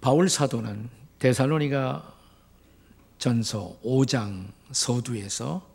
바울 0.00 0.28
사도는 0.28 0.88
데살로니가 1.18 2.14
전서 3.18 3.78
5장 3.84 4.48
서두에서 4.72 5.66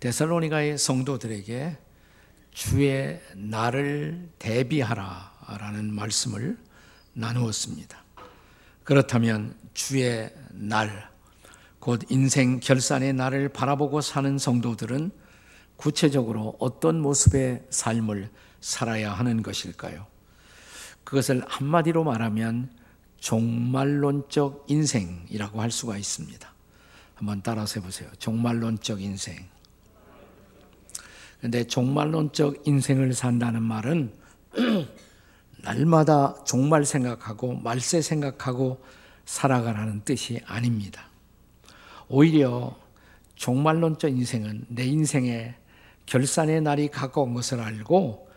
데살로니가의 0.00 0.78
성도들에게 0.78 1.76
주의 2.52 3.20
날을 3.34 4.28
대비하라라는 4.38 5.92
말씀을 5.92 6.56
나누었습니다. 7.14 8.04
그렇다면 8.84 9.56
주의 9.74 10.30
날, 10.50 11.10
곧 11.78 12.02
인생 12.10 12.60
결산의 12.60 13.12
날을 13.12 13.48
바라보고 13.50 14.00
사는 14.00 14.38
성도들은 14.38 15.10
구체적으로 15.76 16.56
어떤 16.58 17.00
모습의 17.00 17.64
삶을 17.70 18.30
살아야 18.60 19.12
하는 19.12 19.42
것일까요? 19.42 20.06
그것을 21.04 21.42
한마디로 21.46 22.04
말하면 22.04 22.77
종말론적 23.20 24.66
인생이라고 24.68 25.60
할 25.60 25.70
수가 25.70 25.96
있습니다. 25.96 26.52
한번 27.14 27.42
따라서 27.42 27.80
해보세요. 27.80 28.08
종말론적 28.18 29.02
인생. 29.02 29.36
근데 31.40 31.64
종말론적 31.64 32.66
인생을 32.66 33.12
산다는 33.12 33.62
말은 33.62 34.12
날마다 35.62 36.36
종말 36.44 36.84
생각하고 36.84 37.54
말세 37.54 38.00
생각하고 38.00 38.82
살아가라는 39.24 40.02
뜻이 40.04 40.40
아닙니다. 40.46 41.08
오히려 42.08 42.78
종말론적 43.34 44.10
인생은 44.10 44.66
내 44.68 44.84
인생의 44.84 45.54
결산의 46.06 46.62
날이 46.62 46.88
가까운 46.88 47.34
것을 47.34 47.60
알고 47.60 48.28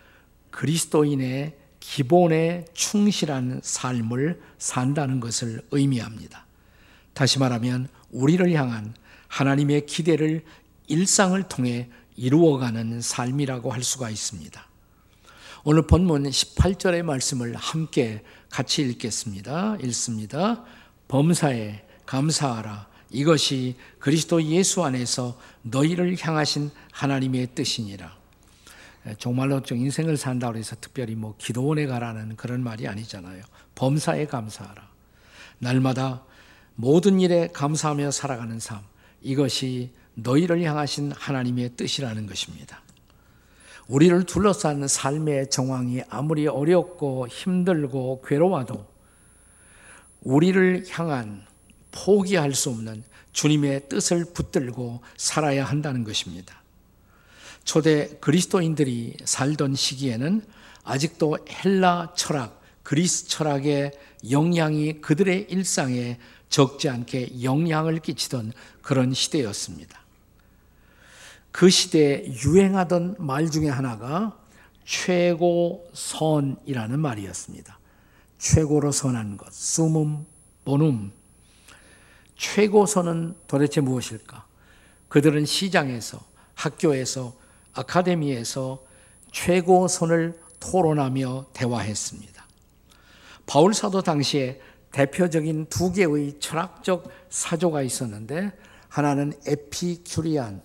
그리스도인의 0.51 1.57
기본에 1.81 2.63
충실한 2.73 3.59
삶을 3.61 4.39
산다는 4.57 5.19
것을 5.19 5.61
의미합니다. 5.71 6.45
다시 7.13 7.39
말하면 7.39 7.89
우리를 8.11 8.49
향한 8.53 8.93
하나님의 9.27 9.85
기대를 9.87 10.45
일상을 10.87 11.41
통해 11.43 11.89
이루어가는 12.15 13.01
삶이라고 13.01 13.71
할 13.73 13.83
수가 13.83 14.09
있습니다. 14.09 14.65
오늘 15.63 15.85
본문 15.85 16.23
18절의 16.23 17.03
말씀을 17.03 17.55
함께 17.55 18.23
같이 18.49 18.81
읽겠습니다. 18.83 19.77
읽습니다. 19.83 20.63
범사에 21.07 21.83
감사하라. 22.05 22.87
이것이 23.09 23.75
그리스도 23.99 24.41
예수 24.43 24.83
안에서 24.83 25.37
너희를 25.63 26.15
향하신 26.19 26.71
하나님의 26.91 27.49
뜻이니라. 27.55 28.20
정말로 29.17 29.61
좀 29.61 29.77
인생을 29.79 30.17
산다고 30.17 30.57
해서 30.57 30.75
특별히 30.79 31.15
뭐 31.15 31.35
기도원에 31.37 31.87
가라는 31.87 32.35
그런 32.35 32.63
말이 32.63 32.87
아니잖아요. 32.87 33.43
범사에 33.75 34.27
감사하라. 34.27 34.89
날마다 35.59 36.23
모든 36.75 37.19
일에 37.19 37.47
감사하며 37.47 38.11
살아가는 38.11 38.59
삶. 38.59 38.79
이것이 39.21 39.91
너희를 40.15 40.63
향하신 40.63 41.11
하나님의 41.11 41.71
뜻이라는 41.77 42.25
것입니다. 42.27 42.81
우리를 43.87 44.23
둘러싼 44.25 44.87
삶의 44.87 45.49
정황이 45.49 46.01
아무리 46.09 46.47
어렵고 46.47 47.27
힘들고 47.27 48.23
괴로워도 48.25 48.87
우리를 50.21 50.85
향한 50.89 51.45
포기할 51.91 52.53
수 52.53 52.69
없는 52.69 53.03
주님의 53.33 53.89
뜻을 53.89 54.25
붙들고 54.33 55.01
살아야 55.17 55.65
한다는 55.65 56.03
것입니다. 56.03 56.60
초대 57.63 58.09
그리스도인들이 58.19 59.17
살던 59.23 59.75
시기에는 59.75 60.41
아직도 60.83 61.37
헬라 61.47 62.13
철학, 62.15 62.61
그리스 62.83 63.27
철학의 63.27 63.91
영향이 64.29 65.01
그들의 65.01 65.47
일상에 65.49 66.19
적지 66.49 66.89
않게 66.89 67.43
영향을 67.43 67.99
끼치던 67.99 68.53
그런 68.81 69.13
시대였습니다. 69.13 70.01
그 71.51 71.69
시대에 71.69 72.25
유행하던 72.45 73.15
말 73.19 73.49
중에 73.49 73.69
하나가 73.69 74.37
최고 74.85 75.89
선이라는 75.93 76.99
말이었습니다. 76.99 77.79
최고로 78.37 78.91
선한 78.91 79.37
것, 79.37 79.53
수문, 79.53 80.25
보눔. 80.65 81.11
최고 82.35 82.85
선은 82.85 83.35
도대체 83.47 83.81
무엇일까? 83.81 84.45
그들은 85.09 85.45
시장에서, 85.45 86.19
학교에서, 86.55 87.35
아카데미에서 87.73 88.83
최고선을 89.31 90.39
토론하며 90.59 91.47
대화했습니다. 91.53 92.45
바울 93.45 93.73
사도 93.73 94.01
당시에 94.01 94.59
대표적인 94.91 95.67
두 95.67 95.91
개의 95.91 96.39
철학적 96.39 97.09
사조가 97.29 97.81
있었는데 97.81 98.51
하나는 98.89 99.33
에피큐리안, 99.47 100.61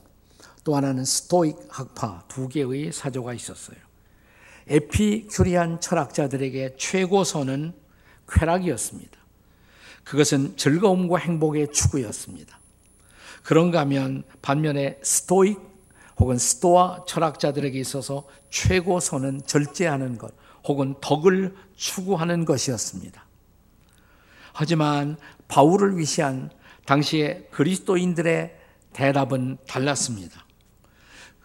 또 0.64 0.74
하나는 0.74 1.04
스토익 1.04 1.56
학파 1.68 2.24
두 2.26 2.48
개의 2.48 2.92
사조가 2.92 3.34
있었어요. 3.34 3.76
에피큐리안 4.66 5.80
철학자들에게 5.80 6.76
최고선은 6.76 7.72
쾌락이었습니다. 8.28 9.16
그것은 10.02 10.56
즐거움과 10.56 11.18
행복의 11.18 11.72
추구였습니다. 11.72 12.58
그런가 13.44 13.80
하면 13.80 14.24
반면에 14.42 14.98
스토익 15.02 15.65
혹은 16.18 16.38
스토아 16.38 17.04
철학자들에게 17.06 17.78
있어서 17.80 18.26
최고선은 18.50 19.42
절제하는 19.46 20.18
것 20.18 20.32
혹은 20.64 20.94
덕을 21.00 21.54
추구하는 21.76 22.44
것이었습니다. 22.44 23.24
하지만 24.52 25.16
바울을 25.48 25.98
위시한 25.98 26.50
당시의 26.86 27.48
그리스도인들의 27.50 28.56
대답은 28.92 29.58
달랐습니다. 29.66 30.46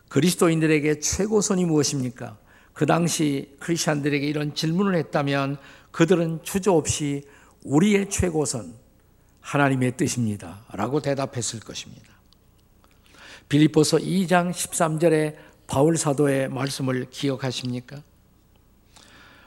그리스도인들에게 0.07 0.99
최고선이 0.99 1.65
무엇입니까? 1.65 2.37
그 2.73 2.85
당시 2.85 3.55
크리스천들에게 3.59 4.25
이런 4.25 4.55
질문을 4.55 4.95
했다면 4.95 5.57
그들은 5.91 6.39
주저 6.43 6.71
없이 6.71 7.23
우리의 7.63 8.09
최고선 8.09 8.73
하나님의 9.41 9.97
뜻입니다. 9.97 10.65
라고 10.71 11.01
대답했을 11.01 11.59
것입니다. 11.59 12.10
빌립보서 13.51 13.97
2장 13.97 14.51
13절에 14.51 15.35
바울 15.67 15.97
사도의 15.97 16.47
말씀을 16.47 17.09
기억하십니까? 17.09 18.01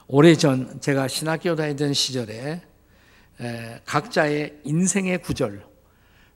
오래전 0.09 0.79
제가 0.83 1.09
신학교 1.09 1.57
다니던 1.57 1.95
시절에 1.95 2.61
각자의 3.87 4.61
인생의 4.65 5.23
구절, 5.23 5.65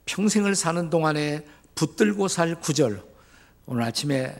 평생을 0.07 0.55
사는 0.55 0.89
동안에 0.89 1.45
붙들고 1.75 2.29
살 2.29 2.59
구절, 2.59 3.03
오늘 3.67 3.83
아침에 3.83 4.35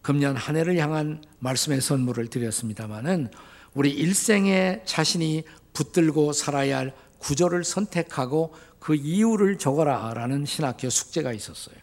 금년 0.00 0.34
한 0.34 0.56
해를 0.56 0.78
향한 0.78 1.22
말씀의 1.40 1.82
선물을 1.82 2.28
드렸습니다마는 2.28 3.28
우리 3.74 3.90
일생에 3.90 4.80
자신이 4.86 5.44
붙들고 5.74 6.32
살아야 6.32 6.78
할 6.78 6.94
구절을 7.18 7.64
선택하고 7.64 8.54
그 8.78 8.94
이유를 8.94 9.58
적어라 9.58 10.14
라는 10.14 10.46
신학교 10.46 10.88
숙제가 10.88 11.34
있었어요. 11.34 11.76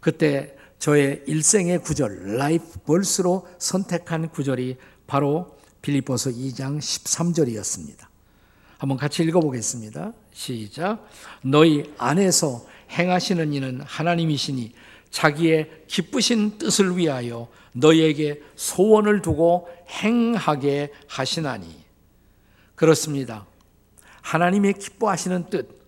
그때 0.00 0.56
저의 0.78 1.22
일생의 1.26 1.80
구절, 1.80 2.36
life 2.36 2.78
verse로 2.80 3.46
선택한 3.58 4.28
구절이 4.28 4.76
바로 5.06 5.56
빌립보서 5.82 6.30
2장 6.30 6.78
13절이었습니다. 6.78 8.06
한번 8.78 8.96
같이 8.96 9.24
읽어보겠습니다. 9.24 10.12
시작. 10.32 11.04
너희 11.42 11.92
안에서 11.98 12.64
행하시는 12.90 13.52
이는 13.52 13.80
하나님이시니 13.80 14.72
자기의 15.10 15.84
기쁘신 15.88 16.58
뜻을 16.58 16.96
위하여 16.96 17.48
너희에게 17.72 18.40
소원을 18.54 19.20
두고 19.20 19.68
행하게 19.88 20.92
하시나니. 21.08 21.84
그렇습니다. 22.76 23.46
하나님의 24.22 24.74
기뻐하시는 24.74 25.50
뜻, 25.50 25.78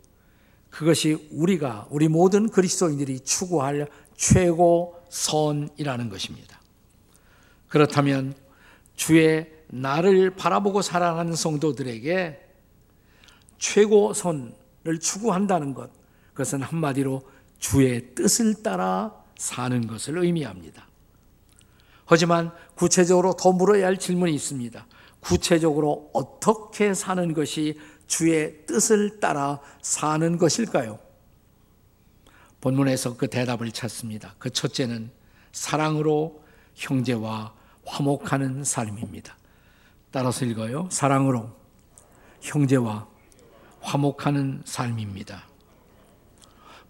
그것이 0.70 1.28
우리가, 1.30 1.86
우리 1.90 2.08
모든 2.08 2.48
그리스도인들이 2.48 3.20
추구할 3.20 3.88
최고 4.20 5.02
선이라는 5.08 6.10
것입니다. 6.10 6.60
그렇다면 7.68 8.34
주의 8.94 9.50
나를 9.68 10.36
바라보고 10.36 10.82
살아가는 10.82 11.34
성도들에게 11.34 12.38
최고 13.56 14.12
선을 14.12 15.00
추구한다는 15.00 15.72
것, 15.72 15.90
그것은 16.32 16.60
한마디로 16.60 17.22
주의 17.58 18.14
뜻을 18.14 18.62
따라 18.62 19.14
사는 19.38 19.86
것을 19.86 20.18
의미합니다. 20.18 20.86
하지만 22.04 22.52
구체적으로 22.74 23.32
더 23.32 23.52
물어야 23.52 23.86
할 23.86 23.96
질문이 23.96 24.34
있습니다. 24.34 24.86
구체적으로 25.20 26.10
어떻게 26.12 26.92
사는 26.92 27.32
것이 27.32 27.80
주의 28.06 28.66
뜻을 28.66 29.18
따라 29.18 29.60
사는 29.80 30.36
것일까요? 30.36 31.09
본문에서 32.60 33.16
그 33.16 33.28
대답을 33.28 33.72
찾습니다. 33.72 34.34
그 34.38 34.50
첫째는 34.50 35.10
사랑으로 35.52 36.42
형제와 36.74 37.54
화목하는 37.84 38.64
삶입니다. 38.64 39.36
따라서 40.10 40.44
읽어요. 40.44 40.88
사랑으로 40.90 41.50
형제와 42.40 43.06
화목하는 43.80 44.62
삶입니다. 44.64 45.44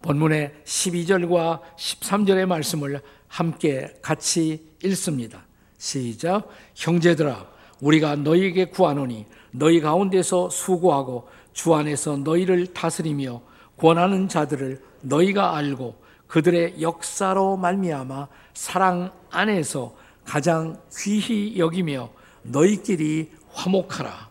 본문의 0.02 0.54
12절과 0.64 1.60
13절의 1.76 2.46
말씀을 2.46 3.00
함께 3.28 3.94
같이 4.02 4.66
읽습니다. 4.82 5.44
시작. 5.78 6.48
형제들아, 6.74 7.46
우리가 7.80 8.16
너희에게 8.16 8.66
구하노니 8.66 9.26
너희 9.52 9.80
가운데서 9.80 10.50
수고하고 10.50 11.28
주 11.52 11.74
안에서 11.74 12.16
너희를 12.16 12.68
다스리며 12.68 13.42
권하는 13.80 14.28
자들을 14.28 14.78
너희가 15.00 15.56
알고 15.56 15.96
그들의 16.26 16.82
역사로 16.82 17.56
말미암아 17.56 18.28
사랑 18.52 19.10
안에서 19.30 19.96
가장 20.22 20.78
귀히 20.98 21.58
여기며 21.58 22.10
너희끼리 22.42 23.32
화목하라. 23.52 24.28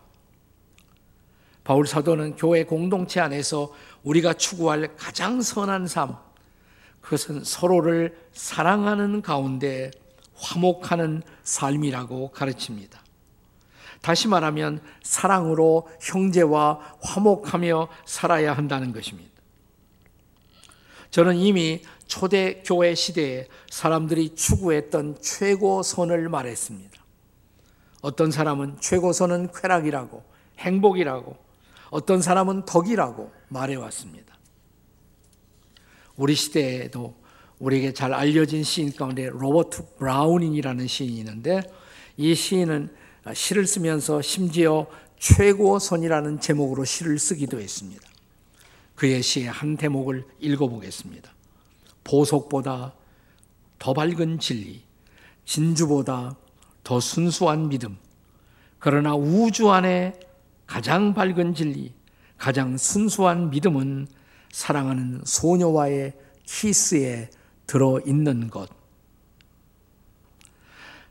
바울 1.64 1.86
사도는 1.88 2.36
교회 2.36 2.64
공동체 2.64 3.18
안에서 3.18 3.72
우리가 4.04 4.34
추구할 4.34 4.94
가장 4.96 5.42
선한 5.42 5.88
삶, 5.88 6.16
그것은 7.00 7.42
서로를 7.42 8.16
사랑하는 8.32 9.20
가운데 9.20 9.90
화목하는 10.36 11.22
삶이라고 11.42 12.30
가르칩니다. 12.30 13.00
다시 14.00 14.28
말하면 14.28 14.80
사랑으로 15.02 15.88
형제와 16.00 16.78
화목하며 17.02 17.88
살아야 18.06 18.52
한다는 18.52 18.92
것입니다. 18.92 19.29
저는 21.10 21.36
이미 21.36 21.82
초대 22.06 22.62
교회 22.64 22.94
시대에 22.94 23.46
사람들이 23.70 24.34
추구했던 24.34 25.18
최고선을 25.20 26.28
말했습니다. 26.28 27.00
어떤 28.02 28.30
사람은 28.30 28.76
최고선은 28.80 29.50
쾌락이라고, 29.52 30.22
행복이라고, 30.58 31.36
어떤 31.90 32.22
사람은 32.22 32.64
덕이라고 32.64 33.30
말해왔습니다. 33.48 34.38
우리 36.16 36.34
시대에도 36.34 37.14
우리에게 37.58 37.92
잘 37.92 38.14
알려진 38.14 38.62
시인 38.62 38.92
가운데 38.92 39.28
로버트 39.28 39.96
브라우닝이라는 39.98 40.86
시인이 40.86 41.18
있는데 41.18 41.60
이 42.16 42.34
시인은 42.34 42.94
시를 43.34 43.66
쓰면서 43.66 44.22
심지어 44.22 44.86
최고선이라는 45.18 46.40
제목으로 46.40 46.84
시를 46.84 47.18
쓰기도 47.18 47.60
했습니다. 47.60 48.09
그의 49.00 49.22
시의 49.22 49.46
한 49.46 49.78
대목을 49.78 50.26
읽어보겠습니다. 50.40 51.32
보석보다 52.04 52.92
더 53.78 53.94
밝은 53.94 54.38
진리, 54.40 54.82
진주보다 55.46 56.36
더 56.84 57.00
순수한 57.00 57.70
믿음, 57.70 57.96
그러나 58.78 59.14
우주 59.14 59.70
안에 59.70 60.20
가장 60.66 61.14
밝은 61.14 61.54
진리, 61.54 61.94
가장 62.36 62.76
순수한 62.76 63.48
믿음은 63.48 64.06
사랑하는 64.52 65.22
소녀와의 65.24 66.12
키스에 66.44 67.30
들어 67.66 68.00
있는 68.04 68.50
것. 68.50 68.68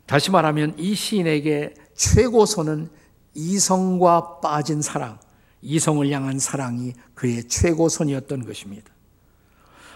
다시 0.06 0.30
말하면 0.30 0.78
이 0.78 0.94
시인에게 0.94 1.74
최고선은 1.96 2.92
이성과 3.34 4.42
빠진 4.42 4.84
사랑, 4.84 5.18
이성을 5.64 6.08
향한 6.12 6.38
사랑이 6.38 6.94
그의 7.20 7.44
최고선이었던 7.50 8.46
것입니다. 8.46 8.94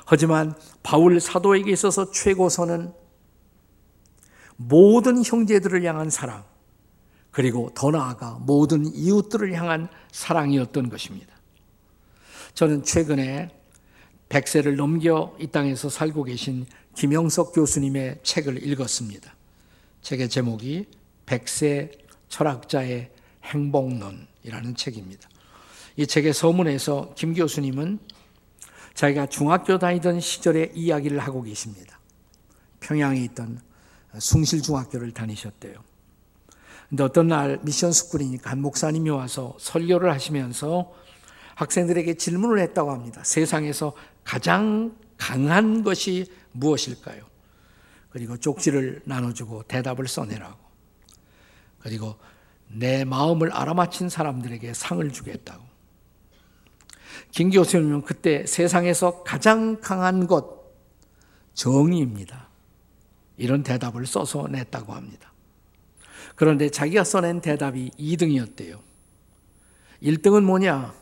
하지만 0.05 0.53
바울 0.83 1.21
사도에게 1.21 1.71
있어서 1.71 2.11
최고선은 2.11 2.91
모든 4.57 5.23
형제들을 5.23 5.85
향한 5.85 6.09
사랑, 6.09 6.43
그리고 7.31 7.71
더 7.73 7.91
나아가 7.91 8.37
모든 8.41 8.85
이웃들을 8.85 9.53
향한 9.53 9.87
사랑이었던 10.11 10.89
것입니다. 10.89 11.33
저는 12.55 12.83
최근에 12.83 13.49
100세를 14.27 14.75
넘겨 14.75 15.33
이 15.39 15.47
땅에서 15.47 15.87
살고 15.87 16.25
계신 16.25 16.65
김영석 16.95 17.53
교수님의 17.53 18.19
책을 18.23 18.67
읽었습니다. 18.67 19.33
책의 20.01 20.27
제목이 20.27 20.87
100세 21.25 21.89
철학자의 22.27 23.11
행복론이라는 23.45 24.75
책입니다. 24.75 25.29
이 25.95 26.07
책의 26.07 26.33
서문에서 26.33 27.13
김 27.15 27.33
교수님은 27.33 27.99
자기가 28.93 29.27
중학교 29.27 29.77
다니던 29.77 30.19
시절의 30.19 30.71
이야기를 30.75 31.19
하고 31.19 31.41
계십니다. 31.43 31.99
평양에 32.79 33.19
있던 33.25 33.59
숭실중학교를 34.17 35.11
다니셨대요. 35.11 35.75
근데 36.89 37.03
어떤 37.03 37.27
날 37.27 37.59
미션 37.63 37.91
스쿨이니까 37.91 38.51
한 38.51 38.61
목사님이 38.61 39.09
와서 39.09 39.55
설교를 39.59 40.11
하시면서 40.11 40.93
학생들에게 41.55 42.15
질문을 42.15 42.59
했다고 42.59 42.91
합니다. 42.91 43.23
세상에서 43.23 43.93
가장 44.23 44.95
강한 45.17 45.83
것이 45.83 46.31
무엇일까요? 46.51 47.23
그리고 48.09 48.37
쪽지를 48.37 49.01
나눠주고 49.05 49.63
대답을 49.63 50.07
써내라고. 50.07 50.59
그리고 51.79 52.15
내 52.67 53.05
마음을 53.05 53.51
알아맞힌 53.51 54.09
사람들에게 54.09 54.73
상을 54.73 55.11
주겠다고. 55.11 55.62
김 57.33 57.49
교수님은 57.49 58.03
그때 58.03 58.45
세상에서 58.45 59.23
가장 59.23 59.81
강한 59.81 60.27
것, 60.27 60.71
정의입니다. 61.55 62.47
이런 63.37 63.63
대답을 63.63 64.05
써서 64.05 64.47
냈다고 64.47 64.93
합니다. 64.93 65.33
그런데 66.35 66.69
자기가 66.69 67.03
써낸 67.03 67.41
대답이 67.41 67.89
2등이었대요. 67.97 68.79
1등은 70.03 70.43
뭐냐? 70.43 70.93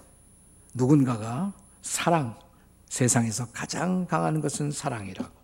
누군가가 0.74 1.52
사랑, 1.82 2.40
세상에서 2.88 3.48
가장 3.52 4.08
강한 4.08 4.40
것은 4.40 4.72
사랑이라고. 4.72 5.36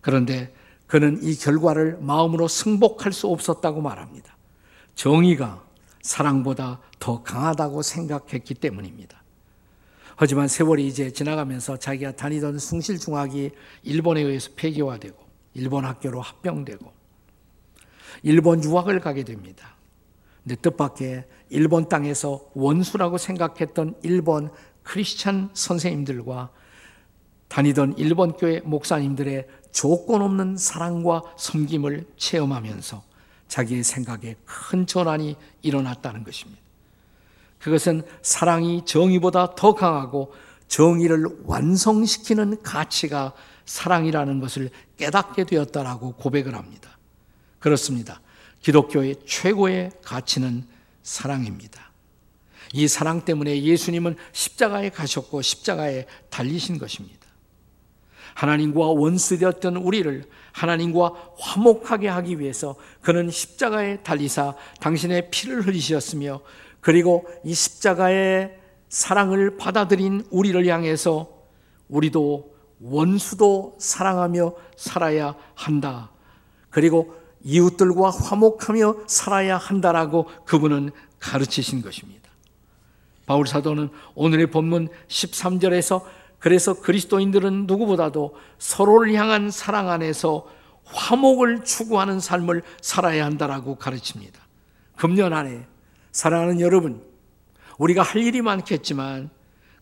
그런데 0.00 0.54
그는 0.86 1.22
이 1.22 1.36
결과를 1.36 1.98
마음으로 2.00 2.48
승복할 2.48 3.12
수 3.12 3.26
없었다고 3.26 3.82
말합니다. 3.82 4.38
정의가 4.94 5.62
사랑보다 6.00 6.80
더 6.98 7.22
강하다고 7.22 7.82
생각했기 7.82 8.54
때문입니다. 8.54 9.19
하지만 10.22 10.48
세월이 10.48 10.86
이제 10.86 11.10
지나가면서 11.10 11.78
자기가 11.78 12.14
다니던 12.14 12.58
숭실중학이 12.58 13.52
일본에 13.84 14.20
의해서 14.20 14.50
폐기화되고 14.54 15.16
일본 15.54 15.86
학교로 15.86 16.20
합병되고 16.20 16.92
일본 18.24 18.62
유학을 18.62 19.00
가게 19.00 19.24
됩니다. 19.24 19.76
근데 20.42 20.56
뜻밖의 20.56 21.24
일본 21.48 21.88
땅에서 21.88 22.50
원수라고 22.52 23.16
생각했던 23.16 23.94
일본 24.02 24.50
크리스찬 24.82 25.52
선생님들과 25.54 26.50
다니던 27.48 27.96
일본 27.96 28.32
교회 28.32 28.60
목사님들의 28.60 29.48
조건 29.72 30.20
없는 30.20 30.58
사랑과 30.58 31.22
섬김을 31.38 32.08
체험하면서 32.18 33.02
자기의 33.48 33.84
생각에 33.84 34.36
큰 34.44 34.86
전환이 34.86 35.36
일어났다는 35.62 36.24
것입니다. 36.24 36.69
그것은 37.60 38.02
사랑이 38.22 38.84
정의보다 38.84 39.54
더 39.54 39.74
강하고 39.74 40.32
정의를 40.68 41.26
완성시키는 41.44 42.62
가치가 42.62 43.32
사랑이라는 43.66 44.40
것을 44.40 44.70
깨닫게 44.96 45.44
되었다라고 45.44 46.12
고백을 46.12 46.54
합니다. 46.54 46.98
그렇습니다. 47.58 48.20
기독교의 48.62 49.16
최고의 49.26 49.90
가치는 50.02 50.66
사랑입니다. 51.02 51.90
이 52.72 52.88
사랑 52.88 53.24
때문에 53.24 53.62
예수님은 53.62 54.16
십자가에 54.32 54.90
가셨고 54.90 55.42
십자가에 55.42 56.06
달리신 56.30 56.78
것입니다. 56.78 57.20
하나님과 58.34 58.86
원수되었던 58.86 59.76
우리를 59.76 60.24
하나님과 60.52 61.12
화목하게 61.38 62.08
하기 62.08 62.38
위해서 62.38 62.76
그는 63.02 63.30
십자가에 63.30 64.02
달리사 64.02 64.54
당신의 64.80 65.30
피를 65.30 65.66
흘리셨으며 65.66 66.40
그리고 66.80 67.26
이 67.44 67.54
십자가의 67.54 68.58
사랑을 68.88 69.56
받아들인 69.56 70.26
우리를 70.30 70.66
향해서 70.66 71.28
우리도 71.88 72.54
원수도 72.80 73.76
사랑하며 73.78 74.54
살아야 74.76 75.34
한다. 75.54 76.10
그리고 76.70 77.14
이웃들과 77.42 78.10
화목하며 78.10 79.06
살아야 79.06 79.56
한다라고 79.56 80.26
그분은 80.44 80.90
가르치신 81.18 81.82
것입니다. 81.82 82.30
바울 83.26 83.46
사도는 83.46 83.90
오늘의 84.14 84.50
본문 84.50 84.88
13절에서 85.08 86.02
그래서 86.38 86.80
그리스도인들은 86.80 87.66
누구보다도 87.66 88.34
서로를 88.58 89.14
향한 89.14 89.50
사랑 89.50 89.90
안에서 89.90 90.48
화목을 90.84 91.64
추구하는 91.64 92.18
삶을 92.18 92.62
살아야 92.80 93.26
한다라고 93.26 93.76
가르칩니다. 93.76 94.40
금년 94.96 95.32
안에 95.32 95.66
사랑하는 96.12 96.60
여러분, 96.60 97.02
우리가 97.78 98.02
할 98.02 98.22
일이 98.22 98.42
많겠지만 98.42 99.30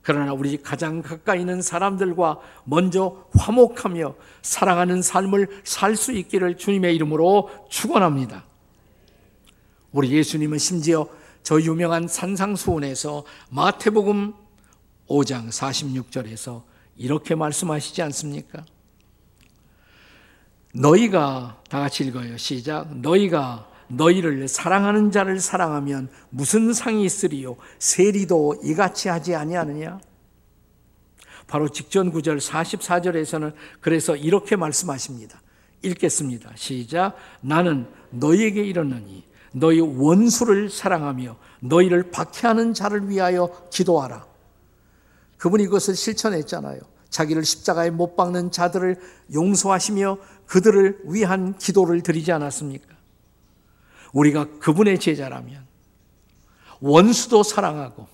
그러나 0.02 0.32
우리 0.32 0.56
가장 0.56 1.02
가까이 1.02 1.40
있는 1.40 1.60
사람들과 1.60 2.38
먼저 2.64 3.26
화목하며 3.36 4.14
사랑하는 4.40 5.02
삶을 5.02 5.60
살 5.64 5.96
수 5.96 6.12
있기를 6.12 6.56
주님의 6.56 6.94
이름으로 6.94 7.50
축원합니다. 7.68 8.44
우리 9.92 10.10
예수님은 10.12 10.58
심지어 10.58 11.08
저 11.42 11.60
유명한 11.60 12.08
산상수훈에서 12.08 13.24
마태복음 13.50 14.32
5장 15.08 15.48
46절에서 15.48 16.62
이렇게 16.96 17.34
말씀하시지 17.34 18.00
않습니까? 18.02 18.64
너희가 20.74 21.60
다 21.68 21.80
같이 21.80 22.04
읽어요. 22.04 22.36
시작. 22.36 22.96
너희가 22.96 23.67
너희를 23.88 24.48
사랑하는 24.48 25.10
자를 25.10 25.40
사랑하면 25.40 26.08
무슨 26.30 26.72
상이 26.72 27.04
있으리요? 27.04 27.56
세리도 27.78 28.60
이같이 28.62 29.08
하지 29.08 29.34
아니하느냐? 29.34 30.00
바로 31.46 31.68
직전 31.68 32.12
구절 32.12 32.38
44절에서는 32.38 33.54
그래서 33.80 34.14
이렇게 34.14 34.56
말씀하십니다. 34.56 35.40
읽겠습니다. 35.82 36.50
시작. 36.54 37.16
나는 37.40 37.86
너희에게 38.10 38.62
이르노니 38.62 39.24
너희 39.52 39.80
원수를 39.80 40.68
사랑하며 40.68 41.36
너희를 41.60 42.10
박해하는 42.10 42.74
자를 42.74 43.08
위하여 43.08 43.50
기도하라. 43.70 44.26
그분이 45.38 45.64
그것을 45.66 45.96
실천했잖아요. 45.96 46.80
자기를 47.08 47.44
십자가에 47.44 47.90
못 47.90 48.16
박는 48.16 48.50
자들을 48.50 48.96
용서하시며 49.32 50.18
그들을 50.46 51.00
위한 51.04 51.56
기도를 51.56 52.02
드리지 52.02 52.32
않았습니까? 52.32 52.97
우리가 54.12 54.58
그분의 54.58 54.98
제자라면 54.98 55.66
원수도 56.80 57.42
사랑하고 57.42 58.06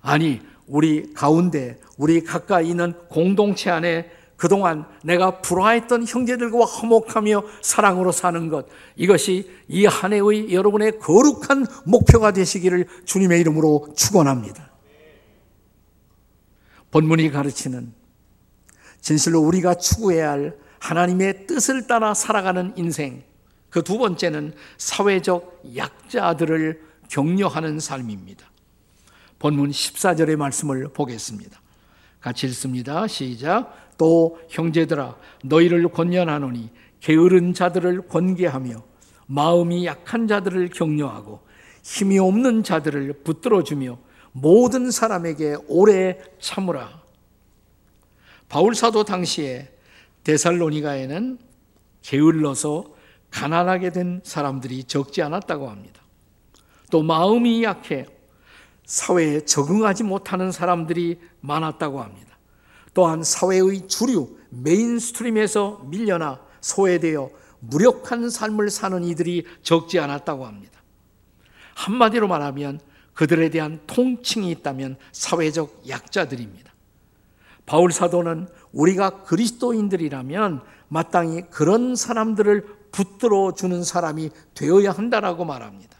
아니 0.00 0.40
우리 0.66 1.12
가운데 1.12 1.80
우리 1.98 2.22
가까이 2.22 2.70
있는 2.70 2.94
공동체 3.08 3.70
안에 3.70 4.10
그동안 4.36 4.84
내가 5.04 5.40
불화했던 5.40 6.06
형제들과 6.06 6.64
화목하며 6.64 7.44
사랑으로 7.62 8.10
사는 8.10 8.48
것 8.48 8.66
이것이 8.96 9.50
이 9.68 9.86
한 9.86 10.12
해의 10.12 10.52
여러분의 10.52 10.98
거룩한 10.98 11.66
목표가 11.84 12.32
되시기를 12.32 12.86
주님의 13.04 13.40
이름으로 13.40 13.88
축원합니다. 13.96 14.72
본문이 16.90 17.30
가르치는 17.30 17.92
진실로 19.00 19.40
우리가 19.40 19.74
추구해야 19.74 20.30
할 20.30 20.56
하나님의 20.80 21.46
뜻을 21.46 21.86
따라 21.86 22.14
살아가는 22.14 22.72
인생 22.76 23.22
그 23.74 23.82
두 23.82 23.98
번째는 23.98 24.54
사회적 24.78 25.62
약자들을 25.74 26.80
격려하는 27.08 27.80
삶입니다. 27.80 28.48
본문 29.40 29.70
14절의 29.70 30.36
말씀을 30.36 30.86
보겠습니다. 30.92 31.60
같이 32.20 32.46
읽습니다. 32.46 33.08
시작. 33.08 33.74
또 33.98 34.38
형제들아 34.48 35.16
너희를 35.42 35.88
권면하노니 35.88 36.70
게으른 37.00 37.52
자들을 37.52 38.06
권계하며 38.06 38.76
마음이 39.26 39.86
약한 39.86 40.28
자들을 40.28 40.68
격려하고 40.68 41.40
힘이 41.82 42.20
없는 42.20 42.62
자들을 42.62 43.24
붙들어 43.24 43.64
주며 43.64 43.98
모든 44.30 44.92
사람에게 44.92 45.56
오래 45.66 46.20
참으라. 46.38 47.02
바울 48.48 48.76
사도 48.76 49.02
당시에 49.02 49.68
데살로니가에는 50.22 51.38
게을러서 52.02 52.93
가난하게 53.34 53.90
된 53.90 54.20
사람들이 54.22 54.84
적지 54.84 55.20
않았다고 55.20 55.68
합니다. 55.68 56.00
또 56.90 57.02
마음이 57.02 57.64
약해 57.64 58.06
사회에 58.84 59.44
적응하지 59.44 60.04
못하는 60.04 60.52
사람들이 60.52 61.18
많았다고 61.40 62.00
합니다. 62.00 62.38
또한 62.94 63.24
사회의 63.24 63.88
주류 63.88 64.36
mainstream에서 64.50 65.82
밀려나 65.86 66.40
소외되어 66.60 67.28
무력한 67.58 68.30
삶을 68.30 68.70
사는 68.70 69.02
이들이 69.02 69.46
적지 69.62 69.98
않았다고 69.98 70.46
합니다. 70.46 70.80
한마디로 71.74 72.28
말하면 72.28 72.78
그들에 73.14 73.48
대한 73.48 73.80
통칭이 73.88 74.48
있다면 74.52 74.96
사회적 75.10 75.88
약자들입니다. 75.88 76.72
바울 77.66 77.90
사도는 77.90 78.46
우리가 78.72 79.24
그리스도인들이라면 79.24 80.62
마땅히 80.86 81.42
그런 81.50 81.96
사람들을 81.96 82.83
붙들어 82.94 83.54
주는 83.54 83.82
사람이 83.82 84.30
되어야 84.54 84.92
한다라고 84.92 85.44
말합니다. 85.44 85.98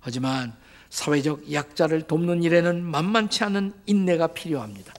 하지만 0.00 0.52
사회적 0.90 1.52
약자를 1.52 2.02
돕는 2.02 2.42
일에는 2.42 2.82
만만치 2.82 3.44
않은 3.44 3.72
인내가 3.86 4.26
필요합니다. 4.26 4.92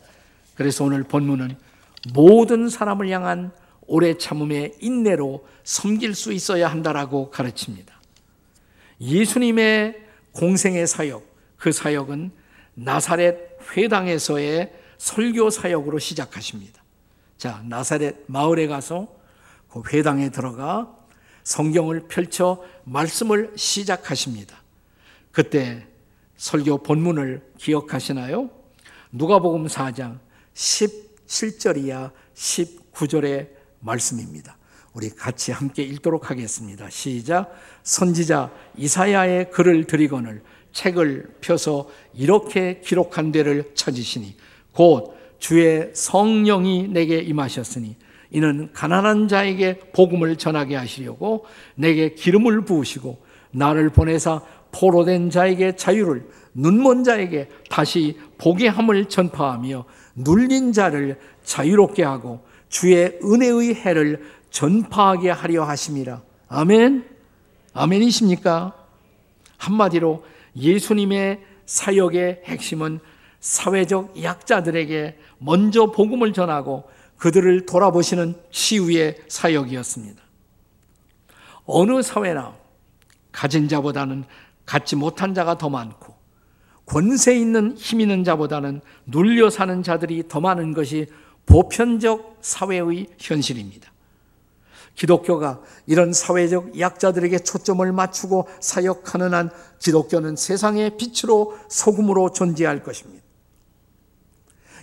그래서 0.55 0.85
오늘 0.85 1.03
본문은 1.03 1.57
모든 2.13 2.69
사람을 2.69 3.09
향한 3.09 3.51
오래 3.85 4.17
참음의 4.17 4.75
인내로 4.79 5.45
섬길 5.65 6.15
수 6.15 6.31
있어야 6.31 6.71
한다라고 6.71 7.31
가르칩니다. 7.31 7.93
예수님의 9.01 10.01
공생의 10.31 10.87
사역, 10.87 11.25
그 11.57 11.73
사역은 11.73 12.31
나사렛 12.75 13.37
회당에서의 13.75 14.71
설교 14.97 15.49
사역으로 15.49 15.99
시작하십니다. 15.99 16.81
자, 17.37 17.61
나사렛 17.65 18.23
마을에 18.27 18.67
가서 18.67 19.07
그 19.07 19.22
회당에 19.91 20.29
들어가 20.29 20.95
성경을 21.43 22.07
펼쳐 22.07 22.63
말씀을 22.83 23.53
시작하십니다. 23.55 24.57
그때 25.31 25.85
설교 26.37 26.83
본문을 26.83 27.53
기억하시나요? 27.57 28.49
누가복음 29.11 29.67
4장 29.67 30.19
17절이야 30.53 32.11
19절의 32.33 33.49
말씀입니다. 33.79 34.57
우리 34.93 35.09
같이 35.09 35.51
함께 35.51 35.83
읽도록 35.83 36.29
하겠습니다. 36.29 36.89
시작. 36.89 37.51
선지자 37.81 38.51
이사야의 38.77 39.49
글을 39.51 39.85
드리거늘 39.85 40.43
책을 40.71 41.37
펴서 41.41 41.89
이렇게 42.13 42.79
기록한 42.81 43.31
데를 43.31 43.71
찾으시니 43.75 44.35
곧 44.71 45.15
주의 45.39 45.91
성령이 45.93 46.89
내게 46.89 47.19
임하셨으니 47.19 47.97
이는 48.33 48.69
가난한 48.73 49.27
자에게 49.27 49.79
복음을 49.93 50.35
전하게 50.35 50.75
하시려고 50.75 51.45
내게 51.75 52.13
기름을 52.15 52.65
부으시고 52.65 53.19
나를 53.51 53.91
보내사 53.91 54.41
포로된 54.71 55.29
자에게 55.29 55.75
자유를 55.75 56.27
눈먼 56.55 57.03
자에게 57.03 57.47
다시 57.69 58.17
보게 58.37 58.67
함을 58.67 59.05
전파하며 59.05 59.85
눌린 60.15 60.73
자를 60.73 61.19
자유롭게 61.43 62.03
하고 62.03 62.43
주의 62.69 63.19
은혜의 63.23 63.75
해를 63.75 64.23
전파하게 64.49 65.29
하려 65.29 65.63
하심이라. 65.63 66.21
아멘. 66.47 67.05
아멘이십니까? 67.73 68.73
한마디로 69.57 70.23
예수님의 70.55 71.39
사역의 71.65 72.41
핵심은 72.45 72.99
사회적 73.39 74.23
약자들에게 74.23 75.17
먼저 75.37 75.91
복음을 75.91 76.33
전하고 76.33 76.83
그들을 77.23 77.65
돌아보시는 77.65 78.35
치유의 78.51 79.15
사역이었습니다. 79.29 80.21
어느 81.63 82.01
사회나 82.01 82.53
가진 83.31 83.69
자보다는 83.69 84.25
갖지 84.65 84.97
못한 84.97 85.33
자가 85.33 85.57
더 85.57 85.69
많고 85.69 86.13
권세 86.85 87.33
있는 87.33 87.77
힘 87.77 88.01
있는 88.01 88.25
자보다는 88.25 88.81
눌려 89.05 89.49
사는 89.49 89.81
자들이 89.83 90.27
더 90.27 90.41
많은 90.41 90.73
것이 90.73 91.07
보편적 91.45 92.39
사회의 92.41 93.07
현실입니다. 93.17 93.89
기독교가 94.95 95.61
이런 95.87 96.11
사회적 96.11 96.77
약자들에게 96.77 97.39
초점을 97.39 97.89
맞추고 97.89 98.49
사역하는 98.59 99.33
한 99.33 99.49
기독교는 99.79 100.35
세상의 100.35 100.97
빛으로 100.97 101.57
소금으로 101.69 102.33
존재할 102.33 102.83
것입니다. 102.83 103.23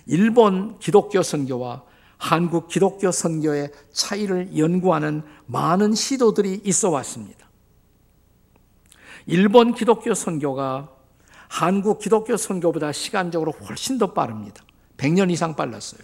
일본 0.07 0.79
기독교 0.79 1.21
선교와 1.21 1.90
한국 2.21 2.67
기독교 2.67 3.11
선교의 3.11 3.71
차이를 3.91 4.55
연구하는 4.55 5.23
많은 5.47 5.95
시도들이 5.95 6.61
있어 6.63 6.91
왔습니다. 6.91 7.49
일본 9.25 9.73
기독교 9.73 10.13
선교가 10.13 10.91
한국 11.47 11.97
기독교 11.97 12.37
선교보다 12.37 12.91
시간적으로 12.91 13.51
훨씬 13.51 13.97
더 13.97 14.13
빠릅니다. 14.13 14.63
100년 14.97 15.31
이상 15.31 15.55
빨랐어요. 15.55 16.01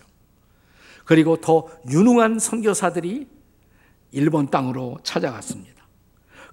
그리고 1.05 1.39
더 1.39 1.67
유능한 1.88 2.39
선교사들이 2.39 3.27
일본 4.12 4.50
땅으로 4.50 4.97
찾아갔습니다. 5.03 5.86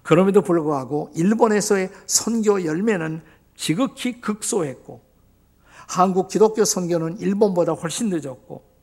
그럼에도 0.03 0.43
불구하고 0.43 1.09
일본에서의 1.15 1.89
선교 2.05 2.63
열매는 2.65 3.23
지극히 3.55 4.21
극소했고 4.21 5.01
한국 5.87 6.27
기독교 6.27 6.63
선교는 6.63 7.17
일본보다 7.17 7.73
훨씬 7.73 8.09
늦었고 8.09 8.74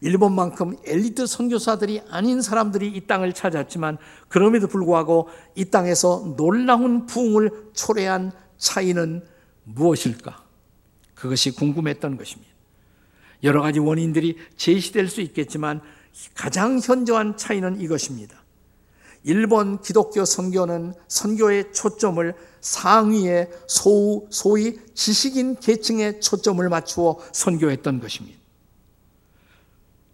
일본만큼 0.00 0.78
엘리트 0.84 1.26
선교사들이 1.26 2.02
아닌 2.08 2.40
사람들이 2.40 2.88
이 2.88 3.06
땅을 3.06 3.32
찾았지만 3.32 3.98
그럼에도 4.28 4.66
불구하고 4.66 5.28
이 5.54 5.66
땅에서 5.66 6.34
놀라운 6.36 7.06
부흥을 7.06 7.70
초래한 7.74 8.32
차이는 8.56 9.24
무엇일까? 9.64 10.44
그것이 11.14 11.50
궁금했던 11.50 12.16
것입니다. 12.16 12.50
여러 13.42 13.62
가지 13.62 13.78
원인들이 13.78 14.36
제시될 14.56 15.08
수 15.08 15.20
있겠지만 15.20 15.80
가장 16.34 16.78
현저한 16.78 17.36
차이는 17.36 17.80
이것입니다. 17.80 18.40
일본 19.22 19.82
기독교 19.82 20.24
선교는 20.24 20.94
선교의 21.08 21.72
초점을 21.72 22.34
상위의 22.60 23.50
소, 23.66 24.26
소위 24.30 24.78
지식인 24.94 25.56
계층에 25.56 26.20
초점을 26.20 26.66
맞추어 26.68 27.18
선교했던 27.32 28.00
것입니다. 28.00 28.39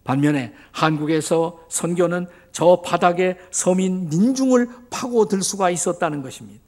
반면에 0.06 0.54
한국에서 0.70 1.58
선교는 1.68 2.28
저 2.52 2.80
바닥에 2.82 3.36
서민 3.50 4.08
민중을 4.08 4.68
파고들 4.88 5.42
수가 5.42 5.68
있었다는 5.70 6.22
것입니다. 6.22 6.62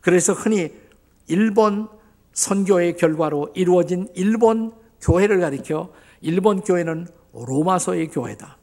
그래서 0.00 0.32
흔히 0.32 0.72
일본 1.28 1.88
선교의 2.32 2.96
결과로 2.96 3.50
이루어진 3.54 4.08
일본 4.14 4.72
교회를 5.00 5.40
가리켜 5.40 5.92
일본 6.20 6.60
교회는 6.62 7.06
로마서의 7.32 8.08
교회다. 8.08 8.58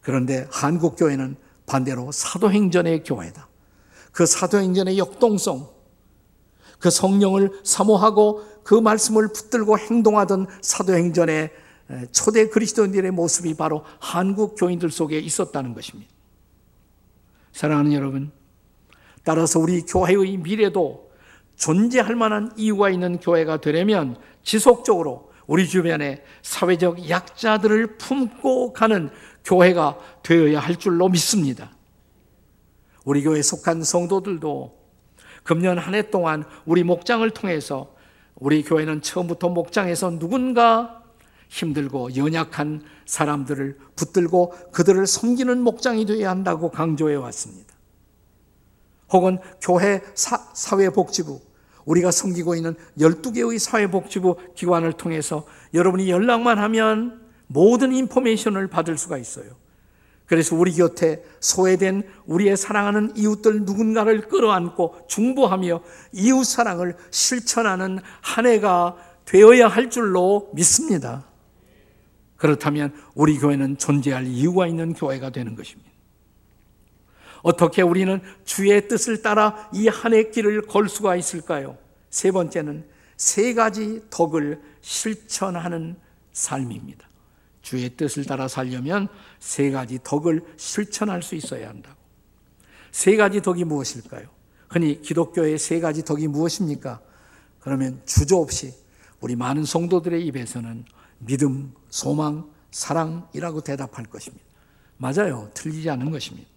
그런데 0.00 0.46
한국 0.50 0.94
교회는 0.96 1.36
반대로 1.66 2.12
사도행전의 2.12 3.02
교회다. 3.02 3.48
그 4.12 4.26
사도행전의 4.26 4.96
역동성, 4.98 5.70
그 6.78 6.90
성령을 6.90 7.60
사모하고 7.64 8.42
그 8.62 8.74
말씀을 8.74 9.32
붙들고 9.32 9.78
행동하던 9.78 10.46
사도행전의 10.60 11.50
초대 12.12 12.48
그리스도인들의 12.48 13.10
모습이 13.10 13.54
바로 13.54 13.84
한국 13.98 14.54
교인들 14.56 14.90
속에 14.90 15.18
있었다는 15.18 15.74
것입니다. 15.74 16.10
사랑하는 17.52 17.92
여러분, 17.92 18.32
따라서 19.24 19.58
우리 19.58 19.82
교회의 19.82 20.38
미래도 20.38 21.10
존재할 21.56 22.16
만한 22.16 22.50
이유가 22.56 22.90
있는 22.90 23.18
교회가 23.18 23.60
되려면 23.60 24.16
지속적으로 24.42 25.30
우리 25.46 25.68
주변에 25.68 26.24
사회적 26.42 27.08
약자들을 27.08 27.98
품고 27.98 28.72
가는 28.72 29.10
교회가 29.44 29.98
되어야 30.22 30.60
할 30.60 30.76
줄로 30.76 31.08
믿습니다. 31.08 31.70
우리 33.04 33.22
교회에 33.22 33.42
속한 33.42 33.82
성도들도 33.82 34.80
금년 35.42 35.78
한 35.78 35.94
해 35.94 36.10
동안 36.10 36.44
우리 36.64 36.84
목장을 36.84 37.28
통해서 37.30 37.94
우리 38.36 38.62
교회는 38.62 39.02
처음부터 39.02 39.48
목장에서 39.50 40.18
누군가 40.18 41.01
힘들고 41.52 42.16
연약한 42.16 42.82
사람들을 43.04 43.76
붙들고 43.94 44.54
그들을 44.72 45.06
섬기는 45.06 45.60
목장이 45.60 46.06
되어야 46.06 46.30
한다고 46.30 46.70
강조해 46.70 47.14
왔습니다. 47.14 47.74
혹은 49.10 49.38
교회 49.60 50.00
사, 50.14 50.38
사회복지부, 50.54 51.38
우리가 51.84 52.10
섬기고 52.10 52.54
있는 52.54 52.74
12개의 52.98 53.58
사회복지부 53.58 54.36
기관을 54.54 54.94
통해서 54.94 55.44
여러분이 55.74 56.10
연락만 56.10 56.58
하면 56.58 57.20
모든 57.48 57.92
인포메이션을 57.92 58.68
받을 58.68 58.96
수가 58.96 59.18
있어요. 59.18 59.50
그래서 60.24 60.56
우리 60.56 60.72
곁에 60.72 61.22
소외된 61.40 62.08
우리의 62.24 62.56
사랑하는 62.56 63.14
이웃들 63.14 63.64
누군가를 63.64 64.28
끌어안고 64.28 65.06
중보하며 65.06 65.82
이웃 66.12 66.44
사랑을 66.44 66.96
실천하는 67.10 67.98
한 68.22 68.46
해가 68.46 68.96
되어야 69.26 69.68
할 69.68 69.90
줄로 69.90 70.50
믿습니다. 70.54 71.26
그렇다면 72.42 72.92
우리 73.14 73.38
교회는 73.38 73.78
존재할 73.78 74.26
이유가 74.26 74.66
있는 74.66 74.94
교회가 74.94 75.30
되는 75.30 75.54
것입니다. 75.54 75.88
어떻게 77.44 77.82
우리는 77.82 78.20
주의 78.44 78.88
뜻을 78.88 79.22
따라 79.22 79.70
이 79.72 79.86
한 79.86 80.12
해 80.12 80.28
길을 80.28 80.62
걸 80.62 80.88
수가 80.88 81.14
있을까요? 81.14 81.78
세 82.10 82.32
번째는 82.32 82.84
세 83.16 83.54
가지 83.54 84.02
덕을 84.10 84.60
실천하는 84.80 85.94
삶입니다. 86.32 87.08
주의 87.62 87.88
뜻을 87.90 88.24
따라 88.24 88.48
살려면 88.48 89.06
세 89.38 89.70
가지 89.70 90.00
덕을 90.02 90.42
실천할 90.56 91.22
수 91.22 91.36
있어야 91.36 91.68
한다고. 91.68 91.96
세 92.90 93.14
가지 93.14 93.40
덕이 93.40 93.62
무엇일까요? 93.62 94.26
흔히 94.68 95.00
기독교의 95.00 95.58
세 95.58 95.78
가지 95.78 96.04
덕이 96.04 96.26
무엇입니까? 96.26 97.00
그러면 97.60 98.02
주저 98.04 98.34
없이 98.38 98.74
우리 99.20 99.36
많은 99.36 99.64
성도들의 99.64 100.26
입에서는 100.26 100.84
믿음, 101.20 101.72
소망, 101.92 102.50
사랑이라고 102.70 103.60
대답할 103.60 104.06
것입니다. 104.06 104.42
맞아요. 104.96 105.50
틀리지 105.52 105.90
않은 105.90 106.10
것입니다. 106.10 106.48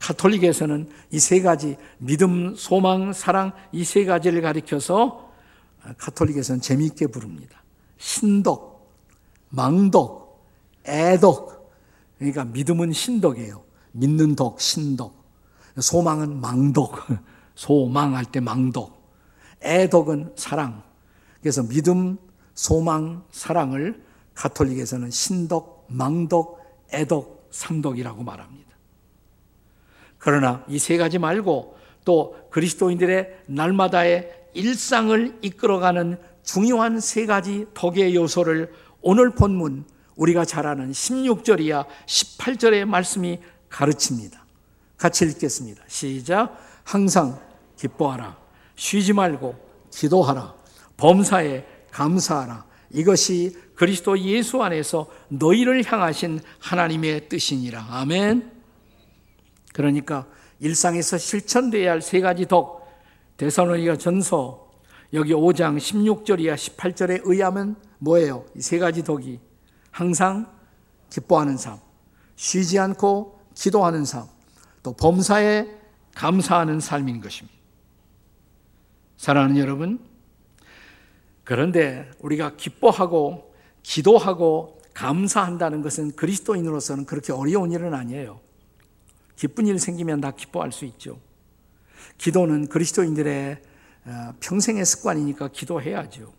카톨릭에서는 0.00 0.90
이 1.12 1.18
세 1.20 1.40
가지 1.42 1.76
믿음, 1.98 2.56
소망, 2.56 3.12
사랑 3.12 3.52
이 3.72 3.84
세 3.84 4.04
가지를 4.04 4.42
가리켜서 4.42 5.30
카톨릭에서는 5.96 6.60
재미있게 6.60 7.06
부릅니다. 7.06 7.62
신덕, 7.98 8.92
망덕, 9.48 10.44
애덕. 10.86 11.70
그러니까 12.18 12.44
믿음은 12.44 12.92
신덕이에요. 12.92 13.62
믿는 13.92 14.34
덕, 14.34 14.60
신덕. 14.60 15.14
소망은 15.78 16.40
망덕. 16.40 16.98
소망할 17.54 18.24
때 18.24 18.40
망덕. 18.40 19.00
애덕은 19.62 20.32
사랑. 20.34 20.82
그래서 21.40 21.62
믿음, 21.62 22.18
소망, 22.54 23.22
사랑을 23.30 24.02
가톨릭에서는 24.34 25.10
신덕, 25.10 25.86
망덕, 25.88 26.60
애덕, 26.92 27.48
삼덕이라고 27.50 28.22
말합니다. 28.22 28.70
그러나 30.18 30.64
이 30.68 30.78
세 30.78 30.96
가지 30.96 31.18
말고 31.18 31.76
또 32.04 32.36
그리스도인들의 32.50 33.42
날마다의 33.46 34.48
일상을 34.54 35.38
이끌어가는 35.42 36.18
중요한 36.42 37.00
세 37.00 37.26
가지 37.26 37.66
덕의 37.74 38.14
요소를 38.14 38.72
오늘 39.00 39.30
본문 39.30 39.84
우리가 40.16 40.44
잘 40.44 40.66
아는 40.66 40.92
16절이야 40.92 41.86
18절의 42.06 42.84
말씀이 42.84 43.40
가르칩니다. 43.68 44.44
같이 44.96 45.24
읽겠습니다. 45.24 45.82
시작. 45.88 46.56
항상 46.84 47.40
기뻐하라. 47.76 48.36
쉬지 48.76 49.12
말고 49.12 49.54
기도하라. 49.92 50.54
범사에 50.96 51.64
감사하라. 51.90 52.64
이것이 52.92 53.56
그리스도 53.74 54.18
예수 54.18 54.62
안에서 54.62 55.10
너희를 55.28 55.84
향하신 55.84 56.40
하나님의 56.60 57.28
뜻이니라. 57.28 57.86
아멘. 57.90 58.50
그러니까 59.72 60.26
일상에서 60.60 61.18
실천돼야 61.18 61.92
할 61.92 62.02
세 62.02 62.20
가지 62.20 62.46
덕. 62.46 62.82
대사로니가 63.36 63.96
전서 63.96 64.70
여기 65.14 65.32
5장 65.32 65.76
16절이야 65.78 66.54
18절에 66.54 67.22
의하면 67.24 67.76
뭐예요? 67.98 68.44
이 68.56 68.60
세 68.60 68.78
가지 68.78 69.02
덕이 69.02 69.40
항상 69.90 70.46
기뻐하는 71.10 71.56
삶, 71.56 71.78
쉬지 72.36 72.78
않고 72.78 73.40
기도하는 73.54 74.04
삶, 74.04 74.26
또 74.82 74.92
범사에 74.94 75.66
감사하는 76.14 76.80
삶인 76.80 77.20
것입니다. 77.20 77.58
사랑하는 79.16 79.58
여러분, 79.58 79.98
그런데 81.44 82.10
우리가 82.20 82.56
기뻐하고 82.56 83.52
기도하고 83.82 84.80
감사한다는 84.94 85.82
것은 85.82 86.12
그리스도인으로서는 86.16 87.06
그렇게 87.06 87.32
어려운 87.32 87.72
일은 87.72 87.94
아니에요. 87.94 88.40
기쁜 89.36 89.66
일 89.66 89.78
생기면 89.78 90.20
다 90.20 90.30
기뻐할 90.30 90.70
수 90.70 90.84
있죠. 90.84 91.18
기도는 92.18 92.68
그리스도인들의 92.68 93.62
어, 94.04 94.34
평생의 94.40 94.84
습관이니까 94.84 95.48
기도해야죠. 95.48 96.32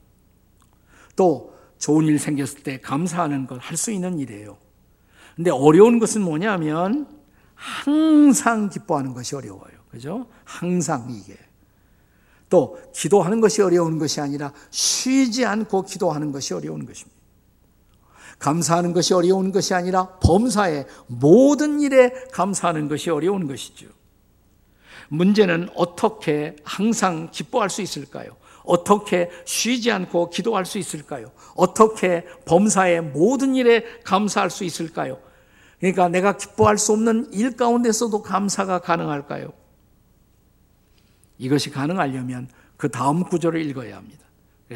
또 1.15 1.53
좋은 1.77 2.05
일 2.05 2.19
생겼을 2.19 2.63
때 2.63 2.79
감사하는 2.79 3.47
것할수 3.47 3.91
있는 3.91 4.19
일이에요. 4.19 4.57
근데 5.35 5.49
어려운 5.49 5.99
것은 5.99 6.21
뭐냐면 6.21 7.07
항상 7.55 8.69
기뻐하는 8.69 9.13
것이 9.13 9.35
어려워요. 9.35 9.73
그죠? 9.89 10.27
항상 10.43 11.09
이게. 11.09 11.37
또 12.53 12.77
기도하는 12.93 13.41
것이 13.41 13.63
어려운 13.63 13.97
것이 13.97 14.21
아니라 14.21 14.53
쉬지 14.69 15.43
않고 15.43 15.85
기도하는 15.85 16.31
것이 16.31 16.53
어려운 16.53 16.85
것입니다. 16.85 17.19
감사하는 18.37 18.93
것이 18.93 19.15
어려운 19.15 19.51
것이 19.51 19.73
아니라 19.73 20.19
범사에 20.19 20.85
모든 21.07 21.79
일에 21.79 22.13
감사하는 22.31 22.89
것이 22.89 23.09
어려운 23.09 23.47
것이죠. 23.47 23.87
문제는 25.07 25.69
어떻게 25.73 26.55
항상 26.63 27.31
기뻐할 27.31 27.71
수 27.71 27.81
있을까요? 27.81 28.35
어떻게 28.63 29.31
쉬지 29.45 29.91
않고 29.91 30.29
기도할 30.29 30.67
수 30.67 30.77
있을까요? 30.77 31.31
어떻게 31.55 32.23
범사의 32.45 33.01
모든 33.01 33.55
일에 33.55 33.83
감사할 34.03 34.51
수 34.51 34.63
있을까요? 34.63 35.17
그러니까 35.79 36.07
내가 36.07 36.37
기뻐할 36.37 36.77
수 36.77 36.91
없는 36.91 37.33
일 37.33 37.57
가운데서도 37.57 38.21
감사가 38.21 38.77
가능할까요? 38.77 39.62
이것이 41.37 41.69
가능하려면 41.69 42.49
그 42.77 42.89
다음 42.89 43.23
구절을 43.23 43.61
읽어야 43.69 43.97
합니다. 43.97 44.23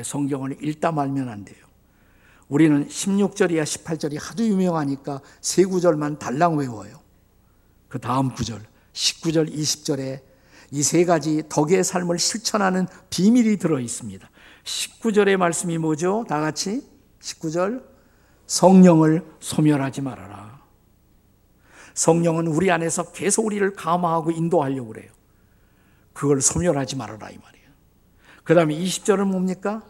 성경을 0.03 0.63
읽다 0.63 0.91
말면 0.91 1.29
안 1.29 1.45
돼요. 1.45 1.65
우리는 2.47 2.87
16절이야 2.87 3.63
18절이 3.63 4.17
하도 4.19 4.45
유명하니까 4.45 5.21
세 5.41 5.65
구절만 5.65 6.19
달랑 6.19 6.57
외워요. 6.57 7.01
그 7.89 7.99
다음 7.99 8.33
구절 8.33 8.61
19절 8.93 9.53
20절에 9.53 10.27
이 10.71 10.83
세 10.83 11.05
가지 11.05 11.43
덕의 11.49 11.83
삶을 11.83 12.19
실천하는 12.19 12.87
비밀이 13.09 13.57
들어 13.57 13.79
있습니다. 13.79 14.29
19절의 14.63 15.37
말씀이 15.37 15.77
뭐죠? 15.77 16.25
다 16.27 16.41
같이 16.41 16.83
19절 17.21 17.83
성령을 18.47 19.25
소멸하지 19.39 20.01
말아라. 20.01 20.61
성령은 21.93 22.47
우리 22.47 22.69
안에서 22.69 23.11
계속 23.11 23.45
우리를 23.45 23.73
감화하고 23.73 24.31
인도하려고 24.31 24.89
그래요. 24.89 25.11
그걸 26.17 26.41
소멸하지 26.41 26.95
말아라 26.95 27.29
이 27.29 27.37
말이에요. 27.37 27.67
그 28.43 28.55
다음에 28.55 28.75
20절은 28.75 29.25
뭡니까? 29.25 29.83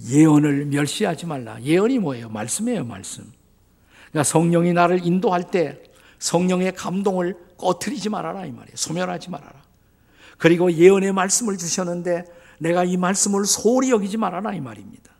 예언을 0.00 0.64
멸시하지 0.64 1.26
말라. 1.26 1.60
예언이 1.60 1.98
뭐예요? 1.98 2.30
말씀이에요, 2.30 2.86
말씀. 2.86 3.30
그러니까 4.08 4.24
성령이 4.24 4.72
나를 4.72 5.04
인도할 5.04 5.50
때 5.50 5.82
성령의 6.20 6.72
감동을 6.72 7.36
꺼트리지 7.58 8.08
말아라 8.08 8.46
이 8.46 8.50
말이에요. 8.50 8.74
소멸하지 8.76 9.28
말아라. 9.28 9.62
그리고 10.38 10.72
예언의 10.72 11.12
말씀을 11.12 11.58
주셨는데 11.58 12.24
내가 12.58 12.84
이 12.84 12.96
말씀을 12.96 13.44
소홀히 13.44 13.90
여기지 13.90 14.16
말아라 14.16 14.54
이 14.54 14.60
말입니다. 14.60 15.12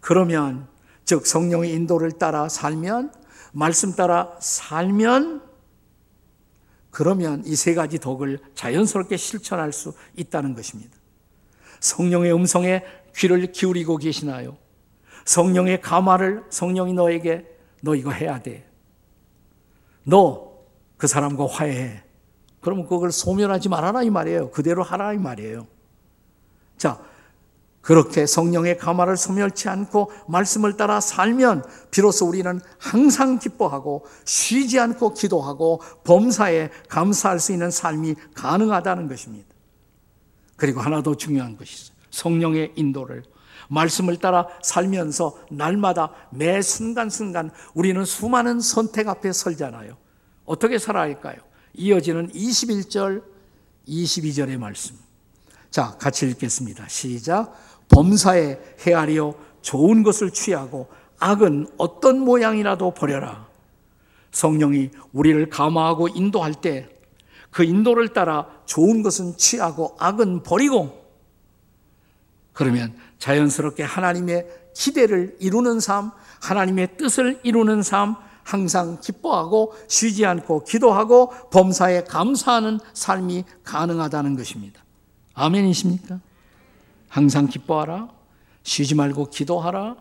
그러면 0.00 0.66
즉 1.04 1.24
성령의 1.24 1.72
인도를 1.72 2.10
따라 2.12 2.48
살면 2.48 3.12
말씀 3.52 3.94
따라 3.94 4.36
살면 4.40 5.45
그러면 6.96 7.42
이 7.44 7.54
세 7.56 7.74
가지 7.74 7.98
덕을 7.98 8.38
자연스럽게 8.54 9.18
실천할 9.18 9.70
수 9.70 9.92
있다는 10.16 10.54
것입니다. 10.54 10.96
성령의 11.80 12.32
음성에 12.32 12.82
귀를 13.14 13.52
기울이고 13.52 13.98
계시나요? 13.98 14.56
성령의 15.26 15.82
감화를 15.82 16.44
성령이 16.48 16.94
너에게 16.94 17.44
너 17.82 17.94
이거 17.94 18.10
해야 18.12 18.40
돼. 18.40 18.66
너 20.04 20.46
그 20.96 21.06
사람과 21.06 21.46
화해해. 21.46 22.02
그러면 22.62 22.86
그걸 22.88 23.12
소멸하지 23.12 23.68
말아라 23.68 24.02
이 24.02 24.08
말이에요. 24.08 24.50
그대로 24.50 24.82
하라 24.82 25.12
이 25.12 25.18
말이에요. 25.18 25.66
자, 26.78 26.98
그렇게 27.86 28.26
성령의 28.26 28.78
감화를 28.78 29.16
소멸치 29.16 29.68
않고 29.68 30.10
말씀을 30.26 30.76
따라 30.76 30.98
살면 30.98 31.62
비로소 31.92 32.26
우리는 32.26 32.60
항상 32.80 33.38
기뻐하고 33.38 34.04
쉬지 34.24 34.80
않고 34.80 35.14
기도하고 35.14 35.80
범사에 36.02 36.70
감사할 36.88 37.38
수 37.38 37.52
있는 37.52 37.70
삶이 37.70 38.16
가능하다는 38.34 39.06
것입니다. 39.06 39.46
그리고 40.56 40.80
하나 40.80 41.00
더 41.00 41.14
중요한 41.14 41.56
것이. 41.56 41.92
성령의 42.10 42.72
인도를 42.74 43.22
말씀을 43.68 44.16
따라 44.16 44.48
살면서 44.64 45.38
날마다 45.52 46.10
매 46.32 46.62
순간순간 46.62 47.52
우리는 47.72 48.04
수많은 48.04 48.58
선택 48.58 49.06
앞에 49.06 49.30
설잖아요. 49.30 49.96
어떻게 50.44 50.78
살아야 50.78 51.04
할까요? 51.04 51.36
이어지는 51.74 52.32
21절, 52.32 53.22
22절의 53.86 54.58
말씀. 54.58 54.96
자, 55.70 55.96
같이 56.00 56.26
읽겠습니다. 56.26 56.88
시작. 56.88 57.54
범사에 57.88 58.58
헤아려 58.86 59.34
좋은 59.62 60.02
것을 60.02 60.30
취하고 60.30 60.88
악은 61.18 61.68
어떤 61.78 62.20
모양이라도 62.20 62.92
버려라. 62.92 63.46
성령이 64.30 64.90
우리를 65.12 65.48
감화하고 65.48 66.08
인도할 66.08 66.54
때 66.54 66.96
그 67.56 67.64
인도를 67.64 68.08
따라 68.08 68.46
좋은 68.66 69.02
것은 69.02 69.38
취하고 69.38 69.96
악은 69.98 70.42
버리고 70.42 71.06
그러면 72.52 72.94
자연스럽게 73.18 73.82
하나님의 73.82 74.46
기대를 74.74 75.38
이루는 75.40 75.80
삶, 75.80 76.10
하나님의 76.42 76.98
뜻을 76.98 77.40
이루는 77.44 77.82
삶, 77.82 78.16
항상 78.42 79.00
기뻐하고 79.00 79.74
쉬지 79.88 80.26
않고 80.26 80.64
기도하고 80.64 81.30
범사에 81.48 82.04
감사하는 82.04 82.78
삶이 82.92 83.44
가능하다는 83.64 84.36
것입니다. 84.36 84.84
아멘이십니까? 85.32 86.20
항상 87.08 87.46
기뻐하라. 87.46 88.08
쉬지 88.62 88.94
말고 88.94 89.30
기도하라. 89.30 89.96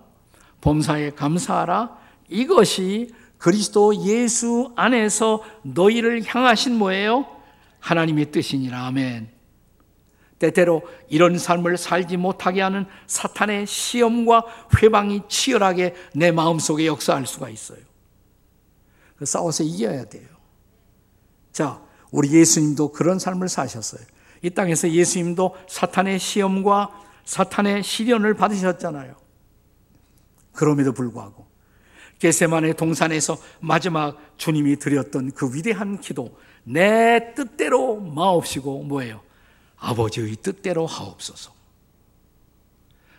범사에 0.62 1.12
감사하라. 1.12 1.98
이것이 2.30 3.14
그리스도 3.38 3.96
예수 4.06 4.72
안에서 4.76 5.44
너희를 5.62 6.24
향하신 6.26 6.76
뭐예요? 6.78 7.26
하나님의 7.80 8.32
뜻이니라. 8.32 8.88
아멘. 8.88 9.30
때때로 10.40 10.82
이런 11.10 11.38
삶을 11.38 11.78
살지 11.78 12.18
못하게 12.18 12.62
하는 12.62 12.86
사탄의 13.08 13.68
시험과 13.68 14.46
회방이 14.82 15.22
치열하게 15.30 15.96
내 16.14 16.32
마음속에 16.32 16.88
역사할 16.88 17.26
수가 17.26 17.50
있어요. 17.50 17.80
싸워서 19.24 19.64
이겨야 19.64 20.06
돼요. 20.06 20.28
자, 21.52 21.82
우리 22.12 22.34
예수님도 22.34 22.92
그런 22.92 23.18
삶을 23.18 23.48
사셨어요. 23.48 24.02
이 24.42 24.50
땅에서 24.50 24.90
예수님도 24.90 25.56
사탄의 25.68 26.20
시험과 26.20 27.04
사탄의 27.26 27.84
시련을 27.84 28.36
받으셨잖아요. 28.36 29.16
그럼에도 30.54 30.94
불구하고 30.94 31.46
게세만의 32.20 32.76
동산에서 32.76 33.38
마지막 33.60 34.18
주님이 34.38 34.78
드렸던 34.78 35.32
그 35.32 35.54
위대한 35.54 36.00
기도 36.00 36.38
내 36.64 37.34
뜻대로 37.36 38.00
마옵시고 38.00 38.84
뭐예요? 38.84 39.22
아버지의 39.78 40.38
뜻대로 40.38 40.86
하옵소서. 40.86 41.54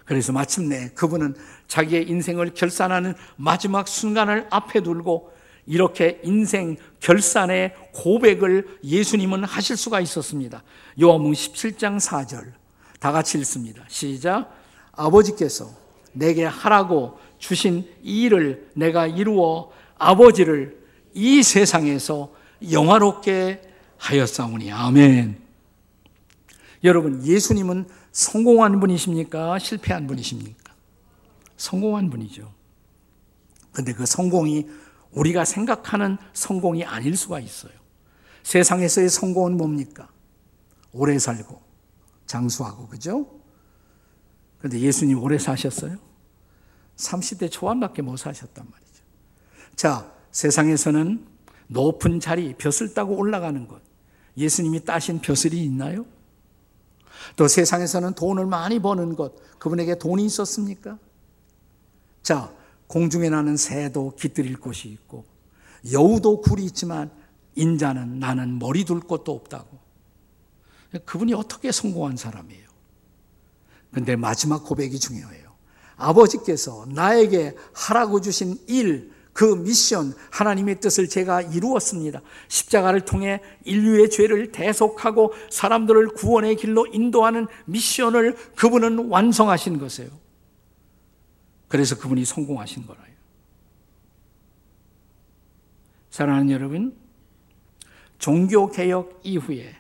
그래서 0.05 0.33
마침내 0.33 0.91
그분은 0.95 1.35
자기의 1.67 2.09
인생을 2.09 2.55
결산하는 2.55 3.15
마지막 3.37 3.89
순간을 3.89 4.47
앞에 4.51 4.81
두고 4.81 5.36
이렇게 5.67 6.21
인생 6.23 6.77
결산의 7.01 7.75
고백을 7.93 8.79
예수님은 8.85 9.45
하실 9.45 9.77
수가 9.77 10.01
있었습니다. 10.01 10.63
요한복음 11.01 11.33
17장 11.33 12.01
4절. 12.01 12.53
다 13.01 13.13
같이 13.13 13.39
읽습니다. 13.39 13.85
시작. 13.89 14.55
아버지께서 14.93 15.71
내게 16.13 16.45
하라고 16.45 17.19
주신 17.39 17.89
이 18.03 18.23
일을 18.23 18.71
내가 18.75 19.07
이루어 19.07 19.71
아버지를 19.99 20.81
이 21.13 21.43
세상에서 21.43 22.33
영화롭게 22.71 23.61
하였사오니. 23.99 24.73
아멘. 24.73 25.41
여러분, 26.85 27.25
예수님은 27.25 27.89
성공한 28.13 28.81
분이십니까? 28.81 29.59
실패한 29.59 30.07
분이십니까? 30.07 30.75
성공한 31.57 32.11
분이죠. 32.11 32.53
근데 33.73 33.93
그 33.93 34.07
성공이 34.07 34.67
우리가 35.17 35.45
생각하는 35.45 36.19
성공이 36.33 36.85
아닐 36.85 37.17
수가 37.17 37.41
있어요. 37.41 37.73
세상에서의 38.43 39.09
성공은 39.09 39.57
뭡니까? 39.57 40.09
오래 40.93 41.19
살고, 41.19 41.61
장수하고, 42.27 42.87
그죠? 42.87 43.27
근데 44.61 44.79
예수님 44.79 45.23
오래 45.23 45.39
사셨어요? 45.39 45.97
30대 46.97 47.51
초반밖에 47.51 48.03
못 48.03 48.17
사셨단 48.17 48.67
말이죠. 48.71 49.05
자, 49.75 50.13
세상에서는 50.31 51.27
높은 51.69 52.21
자리, 52.21 52.55
벼슬 52.55 52.95
따고 52.95 53.17
올라가는 53.17 53.67
것. 53.67 53.83
예수님이 54.37 54.85
따신 54.85 55.21
벼슬이 55.21 55.63
있나요? 55.65 56.07
또 57.37 57.49
세상에서는 57.49 58.15
돈을 58.15 58.47
많이 58.47 58.79
버는 58.79 59.17
것. 59.17 59.35
그분에게 59.59 59.99
돈이 59.99 60.25
있었습니까? 60.27 60.99
자, 62.23 62.53
공중에 62.87 63.29
나는 63.31 63.57
새도 63.57 64.15
깃들일 64.17 64.59
곳이 64.59 64.89
있고, 64.89 65.25
여우도 65.93 66.41
굴이 66.41 66.65
있지만, 66.67 67.11
인자는 67.55 68.19
나는 68.19 68.59
머리 68.59 68.85
둘 68.85 69.01
곳도 69.01 69.33
없다고. 69.33 69.79
그분이 71.05 71.35
어떻게 71.35 71.73
성공한 71.73 72.17
사람이에요? 72.17 72.67
근데 73.93 74.15
마지막 74.15 74.65
고백이 74.65 74.99
중요해요. 74.99 75.47
아버지께서 75.97 76.87
나에게 76.91 77.55
하라고 77.73 78.21
주신 78.21 78.59
일, 78.67 79.11
그 79.33 79.45
미션, 79.45 80.15
하나님의 80.31 80.81
뜻을 80.81 81.09
제가 81.09 81.43
이루었습니다. 81.43 82.21
십자가를 82.49 83.03
통해 83.03 83.41
인류의 83.65 84.11
죄를 84.11 84.53
대속하고 84.53 85.33
사람들을 85.51 86.09
구원의 86.09 86.57
길로 86.57 86.87
인도하는 86.87 87.47
미션을 87.67 88.37
그분은 88.57 89.09
완성하신 89.09 89.79
것이에요. 89.79 90.11
그래서 91.69 91.99
그분이 91.99 92.25
성공하신 92.25 92.87
거라요. 92.87 93.07
사랑하는 96.11 96.51
여러분, 96.51 96.97
종교개혁 98.19 99.21
이후에 99.23 99.77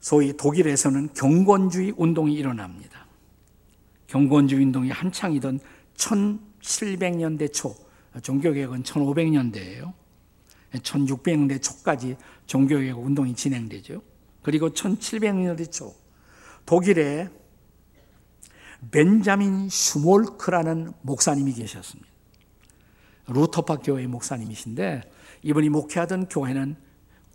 소위 0.00 0.36
독일에서는 0.36 1.12
경건주의 1.14 1.92
운동이 1.96 2.34
일어납니다. 2.34 3.06
경건주의 4.06 4.64
운동이 4.64 4.90
한창이던 4.90 5.60
1700년대 5.94 7.52
초, 7.52 7.76
종교개혁은 8.22 8.82
1500년대예요. 8.82 9.92
1600년대 10.72 11.62
초까지 11.62 12.16
종교개혁 12.46 12.98
운동이 12.98 13.34
진행되죠. 13.34 14.02
그리고 14.42 14.70
1700년대 14.70 15.70
초, 15.70 15.94
독일에 16.66 17.28
벤자민 18.90 19.68
슈몰크라는 19.68 20.92
목사님이 21.02 21.52
계셨습니다. 21.54 22.08
루터파 23.26 23.78
교회 23.78 24.06
목사님이신데 24.06 25.02
이분이 25.42 25.68
목회하던 25.68 26.28
교회는 26.28 26.76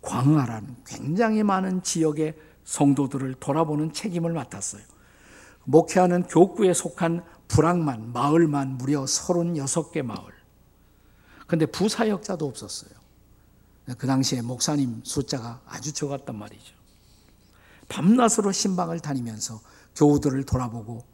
광활한 0.02 0.76
굉장히 0.86 1.42
많은 1.42 1.82
지역의 1.82 2.34
성도들을 2.64 3.34
돌아보는 3.34 3.92
책임을 3.92 4.32
맡았어요. 4.32 4.82
목회하는 5.64 6.24
교구에 6.24 6.74
속한 6.74 7.24
불황만, 7.48 8.12
마을만 8.12 8.76
무려 8.76 9.04
36개 9.04 10.02
마을. 10.02 10.32
근데 11.46 11.66
부사역자도 11.66 12.46
없었어요. 12.46 12.90
그 13.98 14.06
당시에 14.06 14.40
목사님 14.40 15.02
숫자가 15.04 15.60
아주 15.66 15.92
적었단 15.92 16.36
말이죠. 16.36 16.74
밤낮으로 17.88 18.50
신방을 18.50 19.00
다니면서 19.00 19.60
교우들을 19.94 20.44
돌아보고 20.44 21.04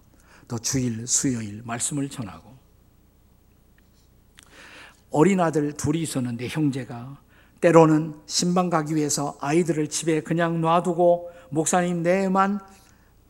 또 0.51 0.59
주일, 0.59 1.07
수요일 1.07 1.63
말씀을 1.65 2.09
전하고 2.09 2.53
어린 5.13 5.39
아들 5.39 5.73
둘이 5.73 6.03
있었는데 6.03 6.49
형제가 6.49 7.21
때로는 7.61 8.17
신방 8.27 8.69
가기 8.69 8.97
위해서 8.97 9.39
아이들을 9.41 9.89
집에 9.89 10.21
그냥 10.23 10.61
놔두고 10.61 11.31
목사님 11.51 12.03
내만 12.03 12.59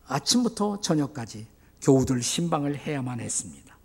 아침부터 0.07 0.81
저녁까지 0.81 1.45
교우들 1.81 2.23
신방을 2.23 2.75
해야만 2.75 3.19
했습니다. 3.19 3.77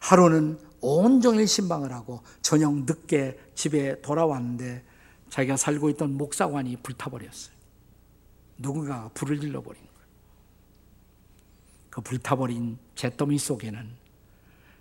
하루는 0.00 0.56
온종일 0.80 1.48
신방을 1.48 1.92
하고 1.92 2.22
저녁 2.42 2.74
늦게 2.84 3.40
집에 3.56 4.00
돌아왔는데 4.02 4.84
자기가 5.30 5.56
살고 5.56 5.90
있던 5.90 6.16
목사관이 6.16 6.76
불타버렸어요. 6.76 7.54
누군가가 8.58 9.10
불을 9.14 9.40
질러버린 9.40 9.80
거예요. 9.80 9.91
그 11.92 12.00
불타버린 12.00 12.78
잿더미 12.94 13.36
속에는 13.38 13.86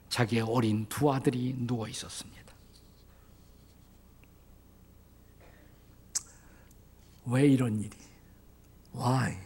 자기의 0.08 0.44
어린 0.44 0.86
두 0.88 1.12
아들이 1.12 1.54
누워 1.60 1.90
있었습니다. 1.90 2.42
왜 7.26 7.46
이런 7.46 7.82
일이? 7.82 7.90
Why? 8.96 9.38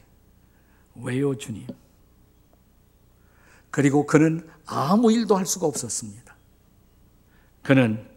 왜요, 0.93 1.35
주님? 1.35 1.65
그리고 3.71 4.05
그는 4.05 4.47
아무 4.67 5.11
일도 5.11 5.35
할 5.35 5.47
수가 5.47 5.65
없었습니다. 5.65 6.35
그는 7.63 8.07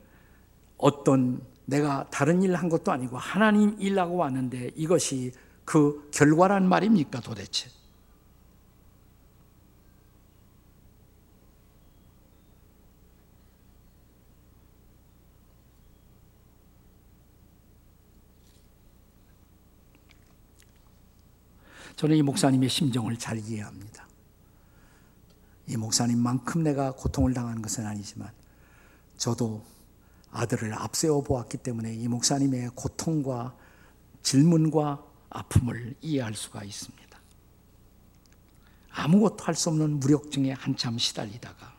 어떤 0.76 1.40
내가 1.64 2.06
다른 2.10 2.42
일 2.42 2.54
한 2.54 2.68
것도 2.68 2.92
아니고 2.92 3.16
하나님 3.16 3.80
일하고 3.80 4.16
왔는데 4.16 4.72
이것이 4.76 5.32
그 5.64 6.06
결과란 6.12 6.68
말입니까 6.68 7.20
도대체? 7.20 7.70
저는 21.98 22.16
이 22.16 22.22
목사님의 22.22 22.68
심정을 22.68 23.16
잘 23.18 23.38
이해합니다. 23.38 24.06
이 25.66 25.76
목사님만큼 25.76 26.62
내가 26.62 26.92
고통을 26.92 27.34
당하는 27.34 27.60
것은 27.60 27.86
아니지만 27.86 28.30
저도 29.16 29.64
아들을 30.30 30.72
앞세워 30.74 31.24
보았기 31.24 31.56
때문에 31.56 31.92
이 31.92 32.06
목사님의 32.06 32.70
고통과 32.76 33.56
질문과 34.22 35.04
아픔을 35.28 35.96
이해할 36.00 36.34
수가 36.34 36.62
있습니다. 36.62 37.18
아무것도 38.90 39.42
할 39.42 39.56
수 39.56 39.68
없는 39.70 39.98
무력증에 39.98 40.52
한참 40.52 40.98
시달리다가 40.98 41.74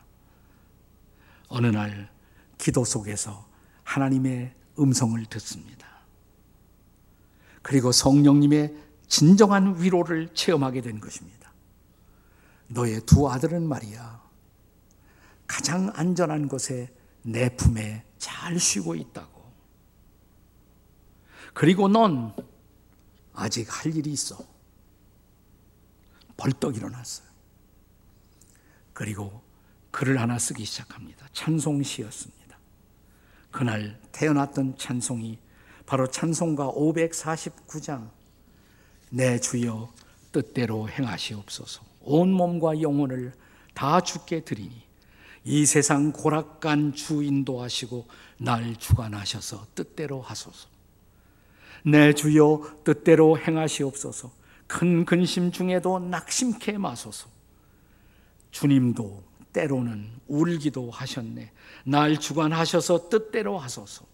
어느 1.48 1.68
날 1.68 2.10
기도 2.58 2.84
속에서 2.84 3.48
하나님의 3.84 4.54
음성을 4.78 5.24
듣습니다. 5.24 5.88
그리고 7.62 7.90
성령님의 7.90 8.89
진정한 9.10 9.82
위로를 9.82 10.32
체험하게 10.34 10.80
된 10.80 11.00
것입니다. 11.00 11.52
너의 12.68 13.00
두 13.04 13.28
아들은 13.28 13.68
말이야. 13.68 14.22
가장 15.48 15.90
안전한 15.94 16.46
곳에 16.46 16.94
내 17.22 17.54
품에 17.54 18.04
잘 18.18 18.58
쉬고 18.58 18.94
있다고. 18.94 19.52
그리고 21.52 21.88
넌 21.88 22.34
아직 23.34 23.66
할 23.68 23.94
일이 23.94 24.12
있어. 24.12 24.38
벌떡 26.36 26.76
일어났어요. 26.76 27.28
그리고 28.92 29.42
글을 29.90 30.20
하나 30.20 30.38
쓰기 30.38 30.64
시작합니다. 30.64 31.26
찬송시였습니다. 31.32 32.58
그날 33.50 34.00
태어났던 34.12 34.78
찬송이 34.78 35.40
바로 35.84 36.06
찬송가 36.06 36.70
549장 36.70 38.19
내 39.10 39.38
주여 39.38 39.92
뜻대로 40.32 40.88
행하시옵소서. 40.88 41.82
온 42.02 42.32
몸과 42.32 42.80
영혼을 42.80 43.32
다 43.74 44.00
주께 44.00 44.40
드리니 44.40 44.82
이 45.44 45.66
세상 45.66 46.12
고락간 46.12 46.92
주 46.92 47.22
인도하시고 47.22 48.06
날 48.38 48.76
주관하셔서 48.76 49.66
뜻대로 49.74 50.22
하소서. 50.22 50.68
내 51.84 52.12
주여 52.12 52.82
뜻대로 52.84 53.38
행하시옵소서. 53.38 54.30
큰 54.66 55.04
근심 55.04 55.50
중에도 55.50 55.98
낙심케 55.98 56.78
마소서. 56.78 57.28
주님도 58.50 59.24
때로는 59.52 60.10
울기도 60.28 60.90
하셨네. 60.90 61.50
날 61.84 62.18
주관하셔서 62.18 63.08
뜻대로 63.08 63.58
하소서. 63.58 64.04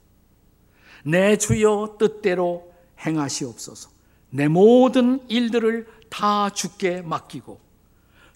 내 1.04 1.36
주여 1.36 1.96
뜻대로 1.98 2.72
행하시옵소서. 3.04 3.95
내 4.36 4.48
모든 4.48 5.26
일들을 5.30 5.86
다 6.10 6.50
주께 6.50 7.00
맡기고 7.00 7.58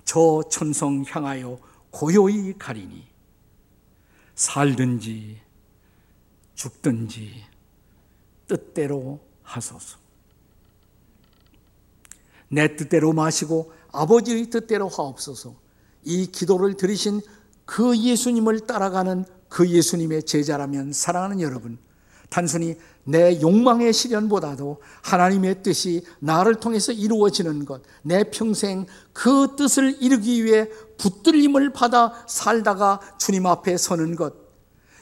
저 0.07 0.43
천성 0.51 1.05
향하여 1.07 1.59
고요히 1.91 2.57
가리니 2.59 3.05
살든지 4.35 5.39
죽든지 6.55 7.45
뜻대로 8.49 9.21
하소서. 9.43 9.99
내 12.49 12.77
뜻대로 12.77 13.13
마시고 13.13 13.71
아버지의 13.93 14.49
뜻대로 14.49 14.89
하옵소서. 14.89 15.55
이 16.05 16.27
기도를 16.29 16.79
들으신 16.79 17.21
그 17.67 17.95
예수님을 17.97 18.61
따라가는 18.61 19.27
그 19.51 19.69
예수님의 19.69 20.23
제자라면 20.23 20.95
사랑하는 20.95 21.43
여러분, 21.43 21.79
단순히 22.31 22.77
내 23.05 23.41
욕망의 23.41 23.93
실현보다도 23.93 24.81
하나님의 25.03 25.63
뜻이 25.63 26.05
나를 26.21 26.55
통해서 26.55 26.93
이루어지는 26.93 27.65
것, 27.65 27.83
내 28.03 28.25
평생 28.25 28.87
그 29.13 29.49
뜻을 29.57 29.97
이루기 30.01 30.45
위해 30.45 30.69
붙들림을 30.97 31.73
받아 31.73 32.13
살다가 32.29 33.01
주님 33.19 33.47
앞에 33.47 33.77
서는 33.77 34.15
것, 34.17 34.35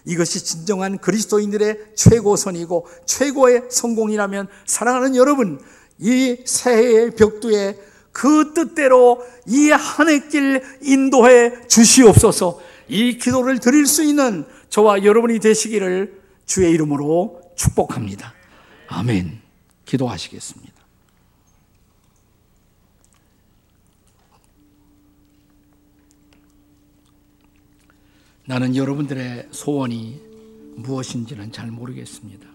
이것이 0.06 0.42
진정한 0.42 0.96
그리스도인들의 0.98 1.92
최고선이고 1.94 2.86
최고의 3.04 3.64
성공이라면 3.70 4.48
사랑하는 4.64 5.14
여러분, 5.14 5.60
이 5.98 6.36
새해의 6.46 7.10
벽두에 7.14 7.78
그 8.12 8.52
뜻대로 8.54 9.22
이 9.46 9.70
한 9.70 10.08
해 10.08 10.28
길 10.28 10.62
인도해 10.80 11.68
주시옵소서. 11.68 12.58
이 12.88 13.18
기도를 13.18 13.58
드릴 13.58 13.86
수 13.86 14.02
있는 14.02 14.46
저와 14.70 15.04
여러분이 15.04 15.40
되시기를 15.40 16.17
주의 16.48 16.72
이름으로 16.72 17.42
축복합니다. 17.56 18.32
아멘. 18.88 19.38
기도하시겠습니다. 19.84 20.74
나는 28.46 28.74
여러분들의 28.74 29.48
소원이 29.50 30.22
무엇인지는 30.76 31.52
잘 31.52 31.70
모르겠습니다. 31.70 32.48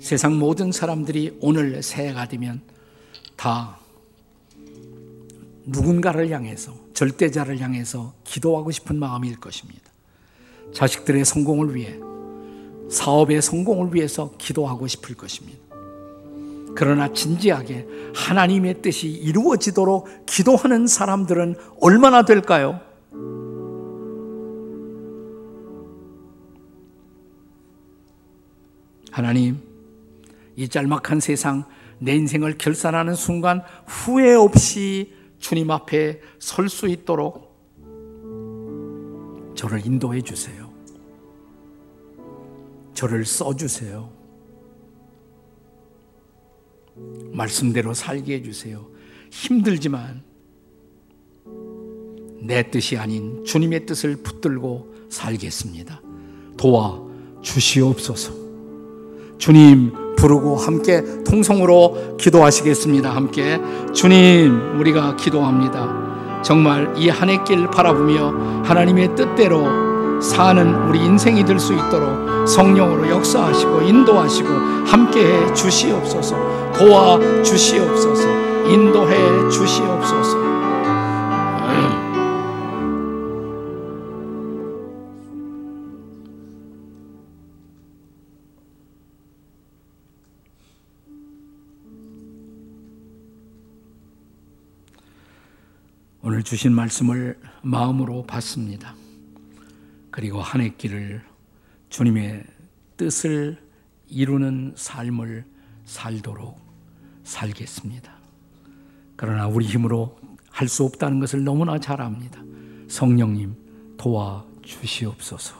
세상 0.00 0.40
모든 0.40 0.72
사람들이 0.72 1.38
오늘 1.40 1.80
새해가 1.80 2.26
되면 2.26 2.60
다 3.36 3.78
누군가를 5.64 6.30
향해서 6.30 6.76
절대자를 6.92 7.60
향해서 7.60 8.14
기도하고 8.24 8.72
싶은 8.72 8.98
마음일 8.98 9.38
것입니다. 9.38 9.95
자식들의 10.72 11.24
성공을 11.24 11.74
위해 11.74 11.98
사업의 12.90 13.42
성공을 13.42 13.94
위해서 13.94 14.30
기도하고 14.38 14.86
싶을 14.86 15.14
것입니다. 15.16 15.58
그러나 16.74 17.12
진지하게 17.12 17.86
하나님의 18.14 18.82
뜻이 18.82 19.08
이루어지도록 19.08 20.26
기도하는 20.26 20.86
사람들은 20.86 21.56
얼마나 21.80 22.22
될까요? 22.24 22.80
하나님, 29.10 29.58
이 30.56 30.68
짤막한 30.68 31.20
세상 31.20 31.64
내 31.98 32.14
인생을 32.14 32.58
결산하는 32.58 33.14
순간 33.14 33.62
후회 33.86 34.34
없이 34.34 35.14
주님 35.38 35.70
앞에 35.70 36.20
설 36.38 36.68
수 36.68 36.88
있도록 36.88 37.45
저를 39.66 39.84
인도해 39.84 40.22
주세요. 40.22 40.70
저를 42.94 43.24
써주세요. 43.24 44.08
말씀대로 47.32 47.92
살게 47.92 48.34
해주세요. 48.34 48.86
힘들지만 49.32 50.22
내 52.42 52.70
뜻이 52.70 52.96
아닌 52.96 53.44
주님의 53.44 53.86
뜻을 53.86 54.16
붙들고 54.22 55.08
살겠습니다. 55.10 56.00
도와 56.56 57.02
주시옵소서. 57.42 58.34
주님 59.36 60.14
부르고 60.16 60.54
함께 60.58 61.02
통성으로 61.24 62.16
기도하시겠습니다. 62.18 63.16
함께 63.16 63.58
주님 63.92 64.78
우리가 64.78 65.16
기도합니다. 65.16 66.15
정말 66.46 66.92
이 66.96 67.08
한 67.10 67.28
해 67.28 67.42
길 67.44 67.66
바라보며 67.68 68.62
하나님의 68.64 69.16
뜻대로 69.16 69.66
사는 70.22 70.88
우리 70.88 71.00
인생이 71.04 71.44
될 71.44 71.58
수 71.58 71.74
있도록 71.74 72.46
성령으로 72.48 73.10
역사하시고 73.10 73.82
인도하시고 73.82 74.48
함께해 74.86 75.52
주시옵소서. 75.54 76.36
도와 76.78 77.18
주시옵소서. 77.42 78.28
인도해 78.70 79.16
주시옵소서. 79.50 80.35
주신 96.46 96.72
말씀을 96.72 97.36
마음으로 97.62 98.22
받습니다. 98.24 98.94
그리고 100.12 100.40
한 100.40 100.60
해 100.60 100.72
길을 100.78 101.20
주님의 101.88 102.44
뜻을 102.96 103.58
이루는 104.08 104.74
삶을 104.76 105.44
살도록 105.86 106.56
살겠습니다. 107.24 108.14
그러나 109.16 109.48
우리 109.48 109.66
힘으로 109.66 110.16
할 110.48 110.68
수 110.68 110.84
없다는 110.84 111.18
것을 111.18 111.42
너무나 111.42 111.80
잘 111.80 112.00
압니다. 112.00 112.40
성령님 112.86 113.56
도와 113.96 114.44
주시옵소서. 114.62 115.56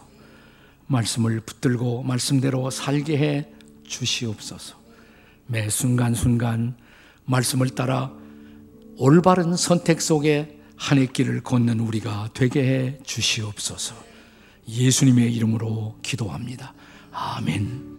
말씀을 0.87 1.41
붙들고 1.41 2.05
말씀대로 2.05 2.71
살게 2.71 3.19
해 3.19 3.53
주시옵소서. 3.83 4.79
매 5.49 5.69
순간순간 5.69 6.77
말씀을 7.25 7.71
따라 7.71 8.13
올바른 8.99 9.57
선택 9.57 10.01
속에 10.01 10.56
한해 10.77 11.07
길을 11.07 11.43
걷는 11.43 11.81
우리가 11.81 12.31
되게 12.35 12.63
해 12.63 12.99
주시옵소서. 13.03 13.95
예수님의 14.69 15.33
이름으로 15.35 15.99
기도합니다. 16.03 16.75
아멘. 17.13 17.96